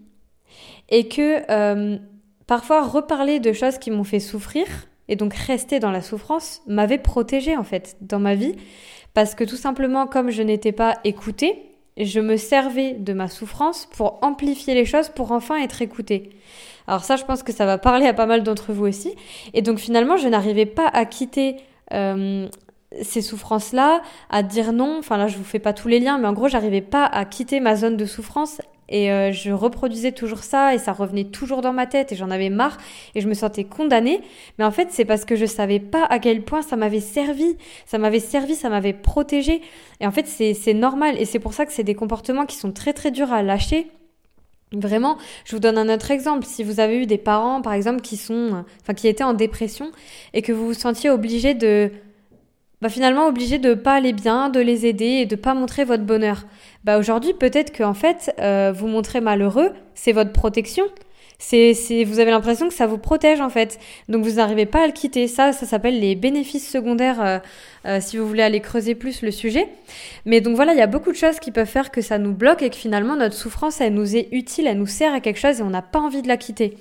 et 0.88 1.08
que 1.08 1.98
parfois 2.46 2.86
reparler 2.86 3.40
de 3.40 3.52
choses 3.52 3.78
qui 3.78 3.90
m'ont 3.90 4.04
fait 4.04 4.20
souffrir 4.20 4.66
et 5.08 5.16
donc 5.16 5.34
rester 5.34 5.80
dans 5.80 5.90
la 5.90 6.02
souffrance 6.02 6.62
m'avait 6.66 6.98
protégée 6.98 7.56
en 7.56 7.64
fait 7.64 7.96
dans 8.00 8.18
ma 8.18 8.34
vie 8.34 8.54
parce 9.14 9.34
que 9.34 9.44
tout 9.44 9.56
simplement 9.56 10.06
comme 10.06 10.30
je 10.30 10.42
n'étais 10.42 10.72
pas 10.72 10.98
écoutée, 11.04 11.68
je 11.96 12.20
me 12.20 12.36
servais 12.36 12.92
de 12.92 13.12
ma 13.12 13.28
souffrance 13.28 13.86
pour 13.86 14.18
amplifier 14.22 14.74
les 14.74 14.84
choses 14.84 15.08
pour 15.08 15.32
enfin 15.32 15.56
être 15.56 15.82
écoutée. 15.82 16.30
Alors 16.86 17.04
ça, 17.04 17.16
je 17.16 17.24
pense 17.24 17.42
que 17.42 17.52
ça 17.52 17.66
va 17.66 17.76
parler 17.76 18.06
à 18.06 18.14
pas 18.14 18.26
mal 18.26 18.42
d'entre 18.42 18.72
vous 18.72 18.86
aussi. 18.86 19.14
Et 19.52 19.62
donc 19.62 19.78
finalement, 19.78 20.16
je 20.16 20.28
n'arrivais 20.28 20.66
pas 20.66 20.86
à 20.86 21.04
quitter 21.04 21.56
euh, 21.92 22.48
ces 23.02 23.20
souffrances-là, 23.20 24.00
à 24.30 24.42
dire 24.42 24.72
non. 24.72 24.96
Enfin 24.98 25.16
là, 25.16 25.26
je 25.26 25.36
vous 25.36 25.44
fais 25.44 25.58
pas 25.58 25.72
tous 25.72 25.88
les 25.88 26.00
liens, 26.00 26.18
mais 26.18 26.28
en 26.28 26.32
gros, 26.32 26.48
j'arrivais 26.48 26.80
pas 26.80 27.04
à 27.04 27.24
quitter 27.24 27.60
ma 27.60 27.76
zone 27.76 27.96
de 27.96 28.06
souffrance 28.06 28.60
et 28.88 29.10
euh, 29.10 29.32
je 29.32 29.50
reproduisais 29.50 30.12
toujours 30.12 30.42
ça 30.42 30.74
et 30.74 30.78
ça 30.78 30.92
revenait 30.92 31.24
toujours 31.24 31.60
dans 31.60 31.72
ma 31.72 31.86
tête 31.86 32.12
et 32.12 32.16
j'en 32.16 32.30
avais 32.30 32.50
marre 32.50 32.78
et 33.14 33.20
je 33.20 33.28
me 33.28 33.34
sentais 33.34 33.64
condamnée. 33.64 34.20
Mais 34.58 34.64
en 34.64 34.70
fait, 34.70 34.88
c'est 34.90 35.04
parce 35.04 35.24
que 35.24 35.36
je 35.36 35.46
savais 35.46 35.80
pas 35.80 36.04
à 36.04 36.18
quel 36.18 36.42
point 36.42 36.62
ça 36.62 36.76
m'avait 36.76 37.00
servi. 37.00 37.56
Ça 37.86 37.98
m'avait 37.98 38.20
servi, 38.20 38.54
ça 38.54 38.68
m'avait 38.68 38.94
protégé. 38.94 39.60
Et 40.00 40.06
en 40.06 40.10
fait, 40.10 40.26
c'est 40.26 40.74
normal. 40.74 41.16
Et 41.18 41.24
c'est 41.24 41.38
pour 41.38 41.52
ça 41.52 41.66
que 41.66 41.72
c'est 41.72 41.84
des 41.84 41.94
comportements 41.94 42.46
qui 42.46 42.56
sont 42.56 42.72
très 42.72 42.92
très 42.92 43.10
durs 43.10 43.32
à 43.32 43.42
lâcher. 43.42 43.88
Vraiment, 44.72 45.16
je 45.44 45.56
vous 45.56 45.60
donne 45.60 45.78
un 45.78 45.92
autre 45.92 46.10
exemple. 46.10 46.44
Si 46.44 46.62
vous 46.62 46.80
avez 46.80 46.98
eu 46.98 47.06
des 47.06 47.16
parents, 47.18 47.62
par 47.62 47.72
exemple, 47.72 48.02
qui 48.02 48.16
sont, 48.16 48.64
enfin, 48.82 48.94
qui 48.94 49.08
étaient 49.08 49.24
en 49.24 49.32
dépression 49.32 49.92
et 50.34 50.42
que 50.42 50.52
vous 50.52 50.66
vous 50.66 50.74
sentiez 50.74 51.08
obligé 51.08 51.54
de, 51.54 51.90
bah 52.80 52.88
finalement 52.88 53.26
obligé 53.26 53.58
de 53.58 53.74
pas 53.74 53.94
aller 53.94 54.12
bien, 54.12 54.50
de 54.50 54.60
les 54.60 54.86
aider 54.86 55.04
et 55.04 55.26
de 55.26 55.36
pas 55.36 55.54
montrer 55.54 55.84
votre 55.84 56.04
bonheur. 56.04 56.44
Bah 56.84 56.98
aujourd'hui 56.98 57.34
peut-être 57.34 57.72
que 57.72 57.82
en 57.82 57.94
fait 57.94 58.32
euh, 58.38 58.72
vous 58.74 58.86
montrez 58.86 59.20
malheureux, 59.20 59.72
c'est 59.94 60.12
votre 60.12 60.32
protection. 60.32 60.84
C'est, 61.40 61.72
c'est, 61.72 62.02
vous 62.02 62.18
avez 62.18 62.32
l'impression 62.32 62.66
que 62.66 62.74
ça 62.74 62.88
vous 62.88 62.98
protège 62.98 63.40
en 63.40 63.48
fait. 63.48 63.78
Donc 64.08 64.24
vous 64.24 64.34
n'arrivez 64.34 64.66
pas 64.66 64.82
à 64.82 64.86
le 64.86 64.92
quitter. 64.92 65.28
Ça, 65.28 65.52
ça 65.52 65.66
s'appelle 65.66 66.00
les 66.00 66.16
bénéfices 66.16 66.68
secondaires 66.68 67.20
euh, 67.24 67.38
euh, 67.86 67.98
si 68.00 68.16
vous 68.16 68.26
voulez 68.26 68.42
aller 68.42 68.60
creuser 68.60 68.94
plus 68.94 69.22
le 69.22 69.30
sujet. 69.30 69.68
Mais 70.24 70.40
donc 70.40 70.56
voilà, 70.56 70.72
il 70.72 70.78
y 70.78 70.82
a 70.82 70.86
beaucoup 70.86 71.10
de 71.10 71.16
choses 71.16 71.38
qui 71.38 71.50
peuvent 71.50 71.68
faire 71.68 71.90
que 71.90 72.00
ça 72.00 72.18
nous 72.18 72.32
bloque 72.32 72.62
et 72.62 72.70
que 72.70 72.76
finalement 72.76 73.16
notre 73.16 73.34
souffrance, 73.34 73.80
elle 73.80 73.94
nous 73.94 74.16
est 74.16 74.28
utile, 74.32 74.66
elle 74.66 74.78
nous 74.78 74.86
sert 74.86 75.14
à 75.14 75.20
quelque 75.20 75.38
chose 75.38 75.60
et 75.60 75.62
on 75.62 75.70
n'a 75.70 75.82
pas 75.82 75.98
envie 75.98 76.22
de 76.22 76.28
la 76.28 76.36
quitter. 76.36 76.76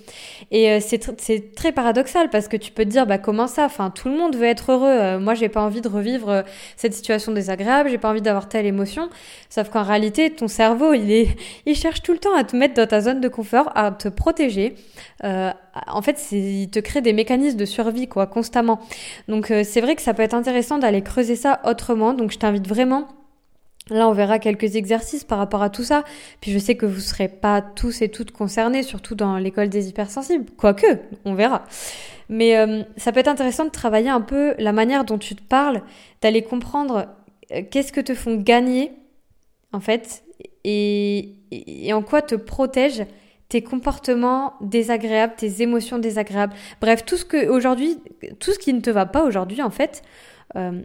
Et 0.51 0.71
euh, 0.71 0.79
c'est, 0.81 1.55
très 1.55 1.71
paradoxal 1.71 2.29
parce 2.29 2.47
que 2.47 2.57
tu 2.57 2.71
peux 2.71 2.83
te 2.83 2.89
dire, 2.89 3.05
bah 3.05 3.17
comment 3.17 3.47
ça? 3.47 3.65
Enfin, 3.65 3.89
tout 3.89 4.09
le 4.09 4.17
monde 4.17 4.35
veut 4.35 4.45
être 4.45 4.71
heureux. 4.71 4.89
Euh, 4.89 5.19
moi, 5.19 5.33
j'ai 5.33 5.49
pas 5.49 5.61
envie 5.61 5.81
de 5.81 5.87
revivre 5.87 6.43
cette 6.75 6.93
situation 6.93 7.31
désagréable, 7.31 7.89
j'ai 7.89 7.97
pas 7.97 8.09
envie 8.09 8.21
d'avoir 8.21 8.49
telle 8.49 8.65
émotion. 8.65 9.09
Sauf 9.49 9.69
qu'en 9.69 9.83
réalité, 9.83 10.29
ton 10.31 10.47
cerveau, 10.47 10.93
il 10.93 11.11
est, 11.11 11.29
il 11.65 11.75
cherche 11.75 12.01
tout 12.01 12.13
le 12.13 12.19
temps 12.19 12.35
à 12.35 12.43
te 12.43 12.55
mettre 12.55 12.73
dans 12.73 12.87
ta 12.87 13.01
zone 13.01 13.21
de 13.21 13.27
confort, 13.27 13.71
à 13.75 13.91
te 13.91 14.07
protéger. 14.09 14.75
En 15.87 16.01
fait, 16.01 16.31
il 16.31 16.69
te 16.69 16.79
crée 16.79 17.01
des 17.01 17.13
mécanismes 17.13 17.57
de 17.57 17.65
survie, 17.65 18.07
quoi, 18.07 18.27
constamment. 18.27 18.79
Donc, 19.27 19.47
c'est 19.47 19.81
vrai 19.81 19.95
que 19.95 20.01
ça 20.01 20.13
peut 20.13 20.23
être 20.23 20.33
intéressant 20.33 20.77
d'aller 20.77 21.01
creuser 21.01 21.35
ça 21.35 21.61
autrement. 21.65 22.13
Donc 22.13 22.31
je 22.31 22.37
t'invite 22.37 22.67
vraiment 22.67 23.07
Là, 23.89 24.09
on 24.09 24.11
verra 24.11 24.39
quelques 24.39 24.75
exercices 24.75 25.23
par 25.23 25.37
rapport 25.37 25.63
à 25.63 25.69
tout 25.69 25.83
ça. 25.83 26.03
Puis 26.41 26.51
je 26.51 26.59
sais 26.59 26.75
que 26.75 26.85
vous 26.85 26.95
ne 26.95 27.01
serez 27.01 27.27
pas 27.27 27.61
tous 27.61 28.01
et 28.01 28.09
toutes 28.09 28.31
concernés, 28.31 28.83
surtout 28.83 29.15
dans 29.15 29.37
l'école 29.37 29.69
des 29.69 29.89
hypersensibles. 29.89 30.45
Quoique, 30.57 30.87
on 31.25 31.33
verra. 31.33 31.63
Mais 32.29 32.57
euh, 32.57 32.83
ça 32.97 33.11
peut 33.11 33.19
être 33.19 33.29
intéressant 33.29 33.65
de 33.65 33.69
travailler 33.69 34.09
un 34.09 34.21
peu 34.21 34.55
la 34.59 34.73
manière 34.73 35.05
dont 35.05 35.17
tu 35.17 35.35
te 35.35 35.43
parles, 35.43 35.81
d'aller 36.21 36.41
comprendre 36.41 37.07
euh, 37.53 37.61
qu'est-ce 37.71 37.93
que 37.93 38.01
te 38.01 38.13
font 38.13 38.35
gagner 38.35 38.91
en 39.73 39.79
fait, 39.79 40.23
et, 40.63 41.35
et 41.51 41.93
en 41.93 42.01
quoi 42.01 42.21
te 42.21 42.35
protègent 42.35 43.05
tes 43.49 43.61
comportements 43.61 44.53
désagréables, 44.61 45.33
tes 45.37 45.61
émotions 45.61 45.99
désagréables. 45.99 46.53
Bref, 46.81 47.05
tout 47.05 47.17
ce 47.17 47.25
que 47.25 47.37
qui 48.59 48.73
ne 48.73 48.81
te 48.81 48.89
va 48.89 49.05
pas 49.05 49.23
aujourd'hui, 49.23 49.61
en 49.61 49.69
fait, 49.69 50.01
euh, 50.55 50.81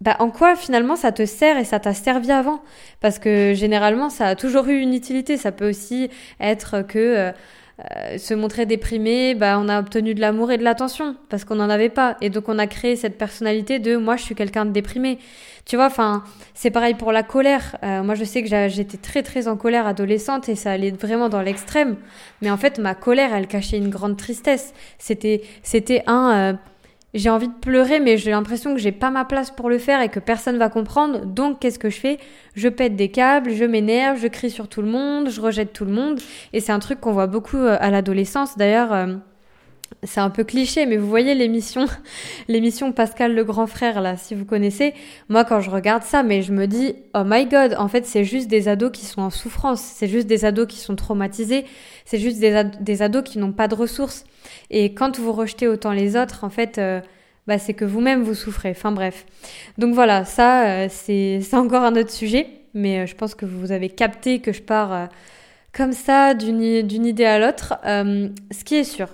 bah, 0.00 0.16
en 0.20 0.30
quoi 0.30 0.54
finalement 0.54 0.94
ça 0.94 1.10
te 1.10 1.26
sert 1.26 1.58
et 1.58 1.64
ça 1.64 1.80
t'a 1.80 1.92
servi 1.92 2.30
avant? 2.30 2.62
Parce 3.00 3.18
que 3.18 3.52
généralement, 3.54 4.10
ça 4.10 4.28
a 4.28 4.36
toujours 4.36 4.68
eu 4.68 4.78
une 4.78 4.94
utilité. 4.94 5.36
Ça 5.36 5.50
peut 5.50 5.68
aussi 5.68 6.08
être 6.40 6.82
que 6.82 6.98
euh, 6.98 7.32
euh, 7.78 8.18
se 8.18 8.34
montrer 8.34 8.66
déprimé, 8.66 9.36
bah, 9.36 9.56
on 9.60 9.68
a 9.68 9.78
obtenu 9.78 10.12
de 10.12 10.20
l'amour 10.20 10.50
et 10.50 10.58
de 10.58 10.64
l'attention 10.64 11.14
parce 11.28 11.44
qu'on 11.44 11.54
n'en 11.54 11.70
avait 11.70 11.88
pas. 11.88 12.16
Et 12.20 12.28
donc 12.28 12.48
on 12.48 12.58
a 12.58 12.66
créé 12.66 12.96
cette 12.96 13.16
personnalité 13.16 13.78
de 13.78 13.96
moi 13.96 14.16
je 14.16 14.24
suis 14.24 14.34
quelqu'un 14.34 14.64
de 14.64 14.72
déprimé. 14.72 15.18
Tu 15.64 15.76
vois, 15.76 15.86
enfin, 15.86 16.24
c'est 16.54 16.70
pareil 16.70 16.94
pour 16.94 17.12
la 17.12 17.22
colère. 17.22 17.76
Euh, 17.84 18.02
moi 18.02 18.16
je 18.16 18.24
sais 18.24 18.42
que 18.42 18.48
j'étais 18.68 18.96
très 18.96 19.22
très 19.22 19.46
en 19.46 19.56
colère 19.56 19.86
adolescente 19.86 20.48
et 20.48 20.56
ça 20.56 20.72
allait 20.72 20.90
vraiment 20.90 21.28
dans 21.28 21.40
l'extrême. 21.40 21.96
Mais 22.42 22.50
en 22.50 22.56
fait 22.56 22.78
ma 22.80 22.96
colère 22.96 23.32
elle 23.32 23.46
cachait 23.46 23.76
une 23.78 23.90
grande 23.90 24.16
tristesse. 24.16 24.74
C'était 24.98 25.42
c'était 25.62 26.02
un... 26.08 26.32
Euh, 26.32 26.52
j'ai 27.14 27.30
envie 27.30 27.48
de 27.48 27.54
pleurer, 27.54 28.00
mais 28.00 28.18
j'ai 28.18 28.30
l'impression 28.30 28.74
que 28.74 28.80
j'ai 28.80 28.92
pas 28.92 29.10
ma 29.10 29.24
place 29.24 29.50
pour 29.50 29.70
le 29.70 29.78
faire 29.78 30.02
et 30.02 30.10
que 30.10 30.20
personne 30.20 30.58
va 30.58 30.68
comprendre. 30.68 31.24
Donc, 31.24 31.58
qu'est-ce 31.58 31.78
que 31.78 31.88
je 31.88 31.98
fais? 31.98 32.18
Je 32.54 32.68
pète 32.68 32.96
des 32.96 33.10
câbles, 33.10 33.52
je 33.52 33.64
m'énerve, 33.64 34.18
je 34.20 34.28
crie 34.28 34.50
sur 34.50 34.68
tout 34.68 34.82
le 34.82 34.88
monde, 34.88 35.30
je 35.30 35.40
rejette 35.40 35.72
tout 35.72 35.86
le 35.86 35.92
monde. 35.92 36.20
Et 36.52 36.60
c'est 36.60 36.72
un 36.72 36.78
truc 36.80 37.00
qu'on 37.00 37.12
voit 37.12 37.26
beaucoup 37.26 37.56
euh, 37.56 37.78
à 37.80 37.90
l'adolescence. 37.90 38.58
D'ailleurs, 38.58 38.92
euh, 38.92 39.14
c'est 40.04 40.20
un 40.20 40.30
peu 40.30 40.44
cliché, 40.44 40.86
mais 40.86 40.96
vous 40.96 41.08
voyez 41.08 41.34
l'émission, 41.34 41.86
l'émission 42.48 42.92
Pascal 42.92 43.34
le 43.34 43.44
grand 43.44 43.66
frère 43.66 44.00
là, 44.00 44.16
si 44.16 44.34
vous 44.34 44.44
connaissez. 44.44 44.94
Moi, 45.28 45.44
quand 45.44 45.60
je 45.60 45.70
regarde 45.70 46.02
ça, 46.02 46.22
mais 46.22 46.42
je 46.42 46.52
me 46.52 46.66
dis, 46.66 46.94
oh 47.14 47.22
my 47.24 47.46
god, 47.46 47.74
en 47.78 47.88
fait, 47.88 48.06
c'est 48.06 48.24
juste 48.24 48.48
des 48.48 48.68
ados 48.68 48.92
qui 48.92 49.04
sont 49.04 49.22
en 49.22 49.30
souffrance, 49.30 49.80
c'est 49.80 50.08
juste 50.08 50.26
des 50.26 50.44
ados 50.44 50.66
qui 50.66 50.78
sont 50.78 50.94
traumatisés, 50.94 51.64
c'est 52.04 52.18
juste 52.18 52.38
des, 52.38 53.02
ados 53.02 53.24
qui 53.24 53.38
n'ont 53.38 53.52
pas 53.52 53.68
de 53.68 53.74
ressources. 53.74 54.24
Et 54.70 54.94
quand 54.94 55.18
vous 55.18 55.32
rejetez 55.32 55.66
autant 55.66 55.92
les 55.92 56.16
autres, 56.16 56.44
en 56.44 56.50
fait, 56.50 56.78
euh, 56.78 57.00
bah, 57.46 57.58
c'est 57.58 57.74
que 57.74 57.84
vous-même 57.84 58.22
vous 58.22 58.34
souffrez. 58.34 58.70
Enfin 58.70 58.92
bref. 58.92 59.26
Donc 59.78 59.94
voilà, 59.94 60.24
ça, 60.24 60.66
euh, 60.66 60.86
c'est, 60.88 61.40
encore 61.54 61.82
un 61.82 61.96
autre 61.96 62.10
sujet, 62.10 62.46
mais 62.72 63.00
euh, 63.00 63.06
je 63.06 63.16
pense 63.16 63.34
que 63.34 63.46
vous 63.46 63.72
avez 63.72 63.88
capté 63.88 64.40
que 64.40 64.52
je 64.52 64.62
pars 64.62 65.08
comme 65.72 65.92
ça 65.92 66.34
d'une 66.34 66.62
idée 66.62 67.24
à 67.24 67.38
l'autre. 67.38 67.74
ce 67.84 68.64
qui 68.64 68.76
est 68.76 68.84
sûr, 68.84 69.08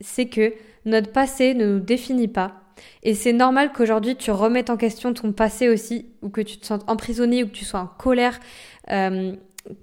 c'est 0.00 0.26
que 0.26 0.52
notre 0.84 1.12
passé 1.12 1.54
ne 1.54 1.66
nous 1.66 1.80
définit 1.80 2.28
pas. 2.28 2.60
Et 3.02 3.14
c'est 3.14 3.32
normal 3.32 3.72
qu'aujourd'hui 3.72 4.16
tu 4.16 4.30
remettes 4.30 4.70
en 4.70 4.76
question 4.76 5.12
ton 5.14 5.32
passé 5.32 5.68
aussi, 5.68 6.06
ou 6.22 6.28
que 6.28 6.40
tu 6.40 6.58
te 6.58 6.66
sentes 6.66 6.84
emprisonné, 6.88 7.44
ou 7.44 7.46
que 7.46 7.52
tu 7.52 7.64
sois 7.64 7.80
en 7.80 7.86
colère. 7.86 8.40
Euh, 8.90 9.32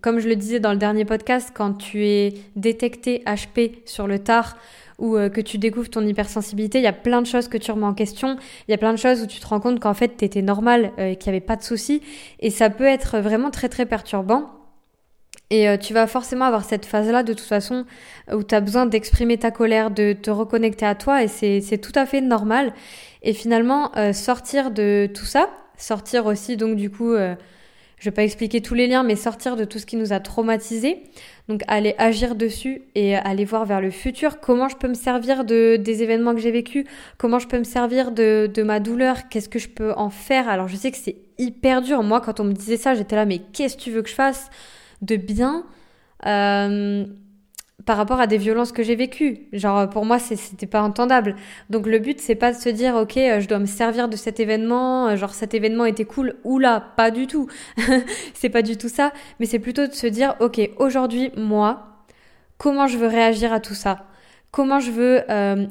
comme 0.02 0.20
je 0.20 0.28
le 0.28 0.36
disais 0.36 0.60
dans 0.60 0.72
le 0.72 0.78
dernier 0.78 1.06
podcast, 1.06 1.52
quand 1.54 1.74
tu 1.74 2.06
es 2.06 2.34
détecté 2.56 3.24
HP 3.26 3.80
sur 3.86 4.08
le 4.08 4.20
tard, 4.20 4.58
ou 5.00 5.18
euh, 5.18 5.30
que 5.30 5.42
tu 5.42 5.58
découvres 5.58 5.90
ton 5.90 6.06
hypersensibilité, 6.06 6.78
il 6.78 6.84
y 6.84 6.88
a 6.88 6.94
plein 6.94 7.22
de 7.22 7.28
choses 7.28 7.48
que 7.48 7.58
tu 7.58 7.72
remets 7.72 7.88
en 7.88 7.94
question, 7.94 8.38
il 8.68 8.72
y 8.72 8.74
a 8.74 8.78
plein 8.78 8.94
de 8.94 9.00
choses 9.00 9.24
où 9.24 9.26
tu 9.26 9.40
te 9.40 9.48
rends 9.48 9.60
compte 9.60 9.80
qu'en 9.80 9.96
fait 9.96 10.16
tu 10.18 10.26
étais 10.26 10.44
normal 10.44 10.92
euh, 11.00 11.16
qu'il 11.16 11.32
n'y 11.32 11.38
avait 11.38 11.46
pas 11.46 11.56
de 11.56 11.64
soucis, 11.64 12.02
et 12.40 12.52
ça 12.52 12.70
peut 12.70 12.86
être 12.86 13.18
vraiment 13.20 13.50
très 13.50 13.70
très 13.70 13.86
perturbant. 13.86 14.61
Et 15.52 15.68
euh, 15.68 15.76
tu 15.76 15.94
vas 15.94 16.08
forcément 16.08 16.46
avoir 16.46 16.64
cette 16.64 16.86
phase-là 16.86 17.24
de 17.24 17.34
toute 17.34 17.46
façon 17.46 17.86
où 18.34 18.42
tu 18.42 18.56
as 18.56 18.62
besoin 18.62 18.86
d'exprimer 18.86 19.38
ta 19.38 19.52
colère, 19.52 19.92
de 19.92 20.14
te 20.14 20.32
reconnecter 20.32 20.86
à 20.86 20.96
toi 20.96 21.24
et 21.24 21.28
c'est 21.28 21.78
tout 21.78 21.92
à 21.94 22.06
fait 22.06 22.22
normal. 22.22 22.74
Et 23.22 23.34
finalement, 23.34 23.92
euh, 23.98 24.14
sortir 24.14 24.72
de 24.72 25.10
tout 25.14 25.26
ça, 25.26 25.50
sortir 25.78 26.26
aussi 26.26 26.56
donc 26.56 26.78
du 26.78 26.90
coup, 26.90 27.12
euh, 27.12 27.36
je 27.98 28.06
vais 28.06 28.14
pas 28.14 28.24
expliquer 28.24 28.62
tous 28.62 28.76
les 28.76 28.88
liens, 28.88 29.04
mais 29.04 29.18
sortir 29.18 29.58
de 29.58 29.66
tout 29.66 29.78
ce 29.78 29.86
qui 29.86 29.98
nous 29.98 30.14
a 30.14 30.22
traumatisés, 30.22 31.04
donc 31.50 31.64
aller 31.68 31.96
agir 31.98 32.36
dessus 32.36 32.84
et 32.96 33.18
aller 33.18 33.44
voir 33.44 33.66
vers 33.66 33.82
le 33.82 33.92
futur, 33.92 34.40
comment 34.40 34.70
je 34.70 34.78
peux 34.78 34.88
me 34.88 34.96
servir 34.96 35.44
de, 35.44 35.76
des 35.76 36.02
événements 36.02 36.34
que 36.34 36.40
j'ai 36.40 36.52
vécus, 36.52 36.86
comment 37.18 37.40
je 37.40 37.48
peux 37.48 37.60
me 37.60 37.66
servir 37.66 38.14
de, 38.14 38.50
de 38.52 38.64
ma 38.64 38.80
douleur, 38.80 39.28
qu'est-ce 39.30 39.50
que 39.50 39.60
je 39.60 39.68
peux 39.68 39.92
en 39.98 40.10
faire? 40.10 40.48
Alors 40.48 40.70
je 40.70 40.78
sais 40.78 40.92
que 40.92 40.98
c'est 40.98 41.18
hyper 41.38 41.82
dur. 41.82 42.04
Moi, 42.04 42.22
quand 42.22 42.40
on 42.40 42.46
me 42.46 42.54
disait 42.54 42.78
ça, 42.78 42.96
j'étais 42.96 43.18
là, 43.18 43.26
mais 43.26 43.40
qu'est-ce 43.40 43.76
que 43.76 43.82
tu 43.82 43.92
veux 43.92 44.02
que 44.02 44.10
je 44.10 44.16
fasse? 44.16 44.50
De 45.02 45.16
bien 45.16 45.66
euh, 46.26 47.06
par 47.86 47.98
rapport 47.98 48.20
à 48.20 48.28
des 48.28 48.38
violences 48.38 48.72
que 48.72 48.84
j'ai 48.84 48.96
vécues. 48.96 49.48
Genre 49.54 49.90
pour 49.90 50.06
moi 50.06 50.20
c'était 50.20 50.68
pas 50.68 50.82
entendable. 50.82 51.36
Donc 51.70 51.88
le 51.88 52.00
but 52.00 52.20
c'est 52.20 52.36
pas 52.36 52.52
de 52.52 52.58
se 52.58 52.70
dire 52.70 52.96
ok 52.96 53.18
euh, 53.18 53.40
je 53.40 53.48
dois 53.48 53.60
me 53.60 53.66
servir 53.66 54.08
de 54.08 54.16
cet 54.16 54.40
événement, 54.40 55.08
euh, 55.08 55.16
genre 55.16 55.34
cet 55.34 55.54
événement 55.54 55.86
était 55.86 56.06
cool. 56.06 56.36
ou 56.44 56.60
là 56.60 56.80
pas 56.96 57.10
du 57.10 57.26
tout. 57.28 57.48
c'est 58.34 58.50
pas 58.50 58.62
du 58.62 58.78
tout 58.78 58.90
ça. 58.90 59.12
Mais 59.40 59.46
c'est 59.48 59.60
plutôt 59.60 59.88
de 59.88 59.94
se 59.94 60.08
dire 60.08 60.36
ok 60.40 60.70
aujourd'hui 60.78 61.32
moi 61.36 61.88
comment 62.58 62.86
je 62.86 62.98
veux 62.98 63.08
réagir 63.08 63.52
à 63.52 63.60
tout 63.60 63.76
ça? 63.76 64.06
Comment 64.52 64.80
je 64.80 64.92
veux 64.92 65.24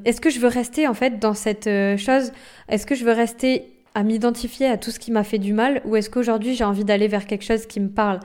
Est-ce 0.06 0.22
que 0.22 0.30
je 0.30 0.40
veux 0.40 0.48
rester 0.48 0.88
en 0.88 0.94
fait 0.94 1.18
dans 1.18 1.34
cette 1.34 1.68
chose? 1.98 2.32
Est-ce 2.68 2.86
que 2.86 2.94
je 2.94 3.04
veux 3.04 3.12
rester 3.12 3.74
à 3.94 4.02
m'identifier 4.02 4.66
à 4.66 4.78
tout 4.78 4.90
ce 4.90 4.98
qui 4.98 5.12
m'a 5.12 5.22
fait 5.22 5.38
du 5.38 5.52
mal? 5.52 5.82
Ou 5.84 5.96
est-ce 5.96 6.08
qu'aujourd'hui 6.08 6.54
j'ai 6.54 6.64
envie 6.64 6.84
d'aller 6.84 7.06
vers 7.06 7.26
quelque 7.26 7.44
chose 7.44 7.66
qui 7.66 7.78
me 7.78 7.90
parle? 7.90 8.20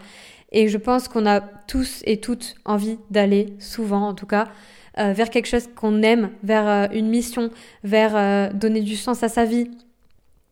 Et 0.55 0.69
je 0.69 0.77
pense 0.77 1.09
qu'on 1.09 1.25
a 1.25 1.41
tous 1.41 2.01
et 2.05 2.21
toutes 2.21 2.55
envie 2.63 2.97
d'aller, 3.11 3.53
souvent 3.59 4.07
en 4.07 4.13
tout 4.13 4.25
cas, 4.25 4.47
euh, 4.97 5.11
vers 5.11 5.29
quelque 5.29 5.47
chose 5.47 5.67
qu'on 5.75 6.01
aime, 6.01 6.31
vers 6.43 6.67
euh, 6.67 6.87
une 6.93 7.09
mission, 7.09 7.51
vers 7.83 8.15
euh, 8.15 8.49
donner 8.53 8.79
du 8.79 8.95
sens 8.95 9.21
à 9.21 9.27
sa 9.27 9.43
vie, 9.43 9.69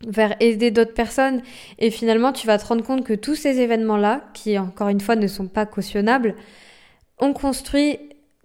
vers 0.05 0.35
aider 0.41 0.71
d'autres 0.71 0.93
personnes. 0.93 1.41
Et 1.79 1.89
finalement, 1.89 2.33
tu 2.33 2.47
vas 2.47 2.57
te 2.57 2.65
rendre 2.65 2.83
compte 2.83 3.05
que 3.05 3.13
tous 3.13 3.35
ces 3.35 3.61
événements-là, 3.61 4.25
qui 4.33 4.59
encore 4.59 4.89
une 4.89 4.99
fois 4.99 5.15
ne 5.15 5.27
sont 5.27 5.47
pas 5.47 5.65
cautionnables, 5.65 6.35
ont 7.19 7.31
construit 7.31 7.97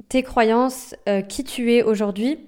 tes 0.08 0.22
croyances, 0.22 0.94
qui 1.28 1.42
tu 1.42 1.72
es 1.74 1.82
aujourd'hui. 1.82 2.38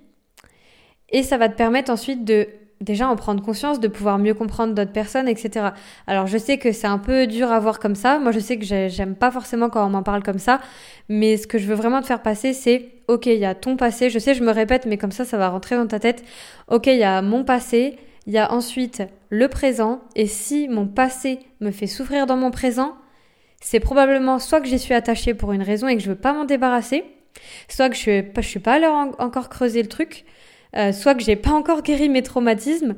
Et 1.09 1.25
ça 1.25 1.37
va 1.37 1.49
te 1.49 1.57
permettre 1.57 1.91
ensuite 1.91 2.25
de 2.25 2.47
déjà 2.81 3.09
en 3.09 3.17
prendre 3.17 3.43
conscience, 3.43 3.79
de 3.79 3.89
pouvoir 3.89 4.19
mieux 4.19 4.35
comprendre 4.35 4.75
d'autres 4.75 4.93
personnes, 4.93 5.29
etc. 5.29 5.69
Alors 6.07 6.27
je 6.27 6.39
sais 6.39 6.59
que 6.59 6.73
c'est 6.73 6.87
un 6.87 6.99
peu 6.99 7.27
dur 7.27 7.53
à 7.53 7.61
voir 7.61 7.79
comme 7.79 7.95
ça. 7.95 8.19
Moi 8.19 8.33
je 8.33 8.39
sais 8.39 8.59
que 8.59 8.65
j'aime 8.65 9.15
pas 9.15 9.31
forcément 9.31 9.69
quand 9.69 9.87
on 9.87 9.91
m'en 9.91 10.03
parle 10.03 10.23
comme 10.23 10.39
ça. 10.39 10.61
Mais 11.09 11.37
ce 11.37 11.47
que 11.47 11.59
je 11.59 11.67
veux 11.67 11.75
vraiment 11.75 12.01
te 12.01 12.07
faire 12.07 12.23
passer, 12.23 12.53
c'est 12.53 12.89
ok, 13.09 13.27
il 13.27 13.39
y 13.39 13.45
a 13.45 13.55
ton 13.55 13.77
passé. 13.77 14.11
Je 14.11 14.19
sais, 14.19 14.35
je 14.35 14.43
me 14.43 14.51
répète, 14.51 14.87
mais 14.87 14.97
comme 14.97 15.13
ça, 15.13 15.25
ça 15.25 15.37
va 15.37 15.49
rentrer 15.49 15.77
dans 15.77 15.87
ta 15.87 15.99
tête. 15.99 16.25
Ok, 16.69 16.87
il 16.87 16.99
y 16.99 17.05
a 17.05 17.21
mon 17.23 17.45
passé. 17.45 17.99
Il 18.27 18.33
y 18.33 18.39
a 18.39 18.53
ensuite 18.53 19.03
le 19.29 19.49
présent. 19.49 20.01
Et 20.15 20.27
si 20.27 20.69
mon 20.69 20.87
passé 20.87 21.41
me 21.61 21.71
fait 21.71 21.87
souffrir 21.87 22.27
dans 22.27 22.37
mon 22.37 22.51
présent, 22.51 22.95
c'est 23.61 23.81
probablement 23.81 24.39
soit 24.39 24.61
que 24.61 24.69
j'y 24.69 24.79
suis 24.79 24.95
attachée 24.95 25.35
pour 25.35 25.53
une 25.53 25.63
raison 25.63 25.89
et 25.89 25.97
que 25.97 26.03
je 26.03 26.11
veux 26.11 26.17
pas 26.17 26.33
m'en 26.33 26.45
débarrasser, 26.45 27.05
soit 27.69 27.91
que 27.91 27.97
je 27.97 28.23
je 28.35 28.41
suis 28.41 28.61
pas 28.61 28.75
allée 28.75 28.87
encore 28.87 29.49
creuser 29.49 29.83
le 29.83 29.89
truc, 29.89 30.25
euh, 30.77 30.93
soit 30.93 31.15
que 31.15 31.23
j'ai 31.23 31.37
pas 31.37 31.53
encore 31.53 31.83
guéri 31.83 32.09
mes 32.09 32.23
traumatismes, 32.23 32.95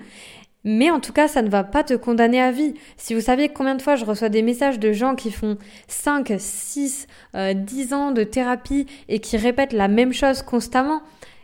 mais 0.65 0.91
en 0.91 1.01
tout 1.01 1.13
cas, 1.13 1.27
ça 1.27 1.43
ne 1.43 1.49
va 1.49 1.65
pas 1.65 1.83
te 1.83 1.95
condamner 1.95 2.41
à 2.41 2.53
vie. 2.53 2.75
Si 2.97 3.15
vous 3.15 3.21
saviez 3.21 3.49
combien 3.49 3.75
de 3.75 3.83
fois 3.83 3.97
je 3.97 4.05
reçois 4.05 4.29
des 4.29 4.43
messages 4.43 4.79
de 4.79 4.93
gens 4.93 5.17
qui 5.17 5.33
font 5.33 5.59
5, 5.89 6.35
6, 6.39 7.09
10 7.35 7.93
ans 7.93 8.13
de 8.13 8.23
thérapie 8.23 8.87
et 9.09 9.19
qui 9.19 9.37
répètent 9.37 9.73
la 9.73 9.89
même 9.89 10.13
chose 10.13 10.43
constamment, 10.43 11.03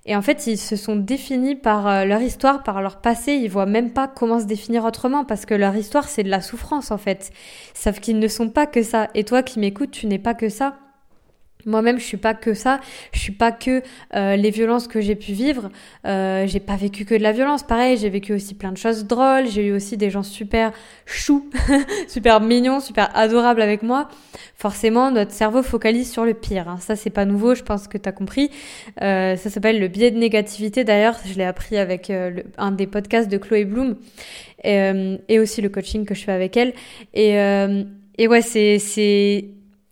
et 0.08 0.16
en 0.16 0.22
fait, 0.22 0.46
ils 0.46 0.56
se 0.56 0.74
sont 0.74 0.96
définis 0.96 1.54
par 1.54 1.86
euh, 1.86 2.04
leur 2.06 2.22
histoire, 2.22 2.62
par 2.62 2.80
leur 2.80 3.02
passé. 3.02 3.32
Ils 3.32 3.50
voient 3.50 3.66
même 3.66 3.92
pas 3.92 4.08
comment 4.08 4.40
se 4.40 4.46
définir 4.46 4.86
autrement 4.86 5.22
parce 5.22 5.44
que 5.44 5.52
leur 5.52 5.76
histoire, 5.76 6.08
c'est 6.08 6.22
de 6.22 6.30
la 6.30 6.40
souffrance, 6.40 6.90
en 6.90 6.96
fait. 6.96 7.30
Sauf 7.74 8.00
qu'ils 8.00 8.18
ne 8.18 8.26
sont 8.26 8.48
pas 8.48 8.66
que 8.66 8.82
ça. 8.82 9.08
Et 9.14 9.24
toi 9.24 9.42
qui 9.42 9.58
m'écoutes, 9.58 9.90
tu 9.90 10.06
n'es 10.06 10.18
pas 10.18 10.32
que 10.32 10.48
ça. 10.48 10.78
Moi-même, 11.66 11.98
je 11.98 12.04
suis 12.04 12.16
pas 12.16 12.34
que 12.34 12.54
ça. 12.54 12.80
Je 13.12 13.18
suis 13.18 13.32
pas 13.32 13.52
que 13.52 13.82
euh, 14.14 14.36
les 14.36 14.50
violences 14.50 14.88
que 14.88 15.00
j'ai 15.00 15.16
pu 15.16 15.32
vivre. 15.32 15.70
Euh, 16.06 16.46
j'ai 16.46 16.60
pas 16.60 16.76
vécu 16.76 17.04
que 17.04 17.14
de 17.14 17.22
la 17.22 17.32
violence. 17.32 17.62
Pareil, 17.62 17.96
j'ai 17.96 18.08
vécu 18.08 18.32
aussi 18.32 18.54
plein 18.54 18.72
de 18.72 18.76
choses 18.76 19.06
drôles. 19.06 19.48
J'ai 19.48 19.66
eu 19.66 19.72
aussi 19.72 19.96
des 19.96 20.10
gens 20.10 20.22
super 20.22 20.72
choux, 21.04 21.50
super 22.08 22.40
mignons, 22.40 22.80
super 22.80 23.10
adorables 23.16 23.60
avec 23.60 23.82
moi. 23.82 24.08
Forcément, 24.54 25.10
notre 25.10 25.32
cerveau 25.32 25.62
focalise 25.62 26.10
sur 26.10 26.24
le 26.24 26.34
pire. 26.34 26.68
Hein. 26.68 26.78
Ça, 26.80 26.96
c'est 26.96 27.10
pas 27.10 27.24
nouveau. 27.24 27.54
Je 27.54 27.62
pense 27.62 27.88
que 27.88 27.98
tu 27.98 28.08
as 28.08 28.12
compris. 28.12 28.50
Euh, 29.02 29.36
ça 29.36 29.50
s'appelle 29.50 29.80
le 29.80 29.88
biais 29.88 30.10
de 30.10 30.18
négativité. 30.18 30.84
D'ailleurs, 30.84 31.16
je 31.24 31.34
l'ai 31.34 31.44
appris 31.44 31.76
avec 31.76 32.10
euh, 32.10 32.42
un 32.56 32.72
des 32.72 32.86
podcasts 32.86 33.28
de 33.28 33.36
Chloé 33.36 33.64
Bloom 33.64 33.96
et, 34.64 34.78
euh, 34.80 35.16
et, 35.28 35.38
aussi 35.38 35.60
le 35.60 35.68
coaching 35.68 36.04
que 36.04 36.14
je 36.14 36.24
fais 36.24 36.32
avec 36.32 36.56
elle. 36.56 36.72
Et, 37.14 37.34
et 38.18 38.26
ouais, 38.26 38.42
c'est 38.42 38.78
c'est 38.78 39.44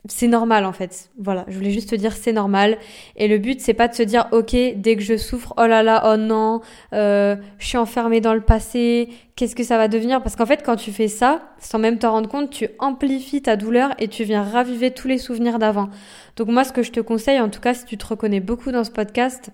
c'est 0.09 0.29
normal 0.29 0.65
en 0.65 0.73
fait. 0.73 1.11
Voilà, 1.19 1.45
je 1.49 1.57
voulais 1.57 1.71
juste 1.71 1.91
te 1.91 1.95
dire 1.95 2.13
c'est 2.13 2.33
normal. 2.33 2.79
Et 3.17 3.29
le 3.29 3.39
but 3.39 3.61
c'est 3.61 3.75
pas 3.75 3.89
de 3.89 3.95
se 3.95 4.03
dire 4.03 4.27
ok 4.33 4.55
dès 4.77 4.97
que 4.97 5.03
je 5.03 5.17
souffre 5.17 5.55
oh 5.57 5.67
là 5.67 5.83
là 5.83 6.13
oh 6.13 6.17
non 6.17 6.61
euh, 6.93 7.37
je 7.59 7.67
suis 7.67 7.79
enfermée 7.79 8.21
dans 8.21 8.35
le 8.35 8.41
passé 8.41 9.09
qu'est-ce 9.35 9.57
que 9.57 9.65
ça 9.65 9.77
va 9.77 9.89
devenir? 9.89 10.23
Parce 10.23 10.37
qu'en 10.37 10.47
fait 10.47 10.63
quand 10.65 10.77
tu 10.77 10.93
fais 10.93 11.09
ça 11.09 11.43
sans 11.59 11.79
même 11.79 11.99
te 11.99 12.07
rendre 12.07 12.29
compte 12.29 12.51
tu 12.51 12.69
amplifies 12.79 13.43
ta 13.43 13.57
douleur 13.57 13.91
et 13.99 14.09
tu 14.09 14.25
viens 14.25 14.43
raviver 14.43 14.91
tous 14.91 15.09
les 15.09 15.19
souvenirs 15.19 15.59
d'avant. 15.59 15.89
Donc 16.37 16.49
moi 16.49 16.65
ce 16.65 16.73
que 16.73 16.83
je 16.83 16.93
te 16.93 17.01
conseille 17.01 17.41
en 17.41 17.49
tout 17.49 17.61
cas 17.61 17.75
si 17.75 17.85
tu 17.85 17.97
te 17.97 18.07
reconnais 18.07 18.41
beaucoup 18.41 18.73
dans 18.73 18.85
ce 18.85 18.91
podcast 18.91 19.51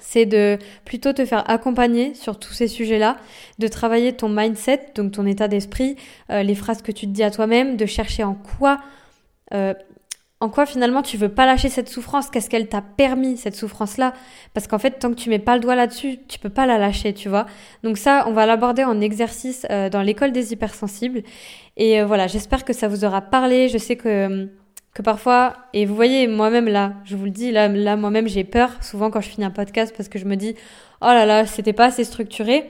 c'est 0.00 0.26
de 0.26 0.58
plutôt 0.84 1.12
te 1.12 1.24
faire 1.24 1.48
accompagner 1.48 2.14
sur 2.14 2.38
tous 2.38 2.52
ces 2.52 2.68
sujets-là, 2.68 3.16
de 3.58 3.68
travailler 3.68 4.12
ton 4.12 4.28
mindset, 4.28 4.88
donc 4.94 5.12
ton 5.12 5.24
état 5.26 5.48
d'esprit, 5.48 5.96
euh, 6.30 6.42
les 6.42 6.54
phrases 6.54 6.82
que 6.82 6.92
tu 6.92 7.06
te 7.06 7.12
dis 7.12 7.22
à 7.22 7.30
toi-même, 7.30 7.76
de 7.76 7.86
chercher 7.86 8.24
en 8.24 8.34
quoi, 8.34 8.80
euh, 9.52 9.74
en 10.40 10.48
quoi 10.48 10.66
finalement 10.66 11.02
tu 11.02 11.16
veux 11.16 11.28
pas 11.28 11.46
lâcher 11.46 11.68
cette 11.68 11.88
souffrance, 11.88 12.30
qu'est-ce 12.30 12.50
qu'elle 12.50 12.68
t'a 12.68 12.82
permis 12.82 13.36
cette 13.36 13.56
souffrance-là, 13.56 14.12
parce 14.52 14.66
qu'en 14.66 14.78
fait 14.78 14.98
tant 14.98 15.10
que 15.10 15.16
tu 15.16 15.30
mets 15.30 15.38
pas 15.38 15.54
le 15.54 15.60
doigt 15.60 15.74
là-dessus, 15.74 16.18
tu 16.28 16.38
peux 16.38 16.50
pas 16.50 16.66
la 16.66 16.78
lâcher, 16.78 17.14
tu 17.14 17.28
vois. 17.28 17.46
Donc 17.82 17.98
ça, 17.98 18.24
on 18.26 18.32
va 18.32 18.46
l'aborder 18.46 18.84
en 18.84 19.00
exercice 19.00 19.66
euh, 19.70 19.88
dans 19.88 20.02
l'école 20.02 20.32
des 20.32 20.52
hypersensibles, 20.52 21.22
et 21.76 22.02
voilà, 22.02 22.26
j'espère 22.26 22.64
que 22.64 22.72
ça 22.72 22.88
vous 22.88 23.04
aura 23.04 23.20
parlé. 23.20 23.68
Je 23.68 23.78
sais 23.78 23.96
que 23.96 24.48
que 24.94 25.02
parfois, 25.02 25.54
et 25.72 25.86
vous 25.86 25.94
voyez, 25.94 26.28
moi-même 26.28 26.68
là, 26.68 26.94
je 27.04 27.16
vous 27.16 27.24
le 27.24 27.32
dis, 27.32 27.50
là, 27.50 27.66
là 27.66 27.96
moi-même 27.96 28.28
j'ai 28.28 28.44
peur 28.44 28.70
souvent 28.80 29.10
quand 29.10 29.20
je 29.20 29.28
finis 29.28 29.44
un 29.44 29.50
podcast 29.50 29.92
parce 29.94 30.08
que 30.08 30.20
je 30.20 30.24
me 30.24 30.36
dis, 30.36 30.54
oh 31.02 31.06
là 31.06 31.26
là, 31.26 31.46
c'était 31.46 31.72
pas 31.72 31.86
assez 31.86 32.04
structuré. 32.04 32.64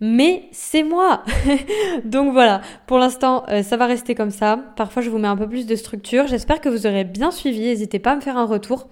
Mais 0.00 0.48
c'est 0.50 0.82
moi 0.82 1.24
Donc 2.04 2.32
voilà, 2.32 2.62
pour 2.86 2.98
l'instant, 2.98 3.44
euh, 3.50 3.62
ça 3.62 3.76
va 3.76 3.86
rester 3.86 4.14
comme 4.14 4.30
ça. 4.30 4.58
Parfois, 4.76 5.02
je 5.02 5.10
vous 5.10 5.18
mets 5.18 5.28
un 5.28 5.36
peu 5.36 5.46
plus 5.46 5.66
de 5.66 5.76
structure. 5.76 6.26
J'espère 6.26 6.60
que 6.62 6.70
vous 6.70 6.86
aurez 6.86 7.04
bien 7.04 7.30
suivi. 7.30 7.60
N'hésitez 7.60 7.98
pas 7.98 8.12
à 8.12 8.16
me 8.16 8.22
faire 8.22 8.38
un 8.38 8.46
retour. 8.46 8.88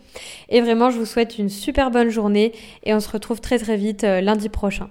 Et 0.50 0.60
vraiment, 0.60 0.90
je 0.90 0.98
vous 0.98 1.06
souhaite 1.06 1.38
une 1.38 1.48
super 1.48 1.90
bonne 1.90 2.10
journée 2.10 2.52
et 2.84 2.92
on 2.92 3.00
se 3.00 3.10
retrouve 3.10 3.40
très 3.40 3.58
très 3.58 3.76
vite 3.76 4.04
euh, 4.04 4.20
lundi 4.20 4.50
prochain. 4.50 4.90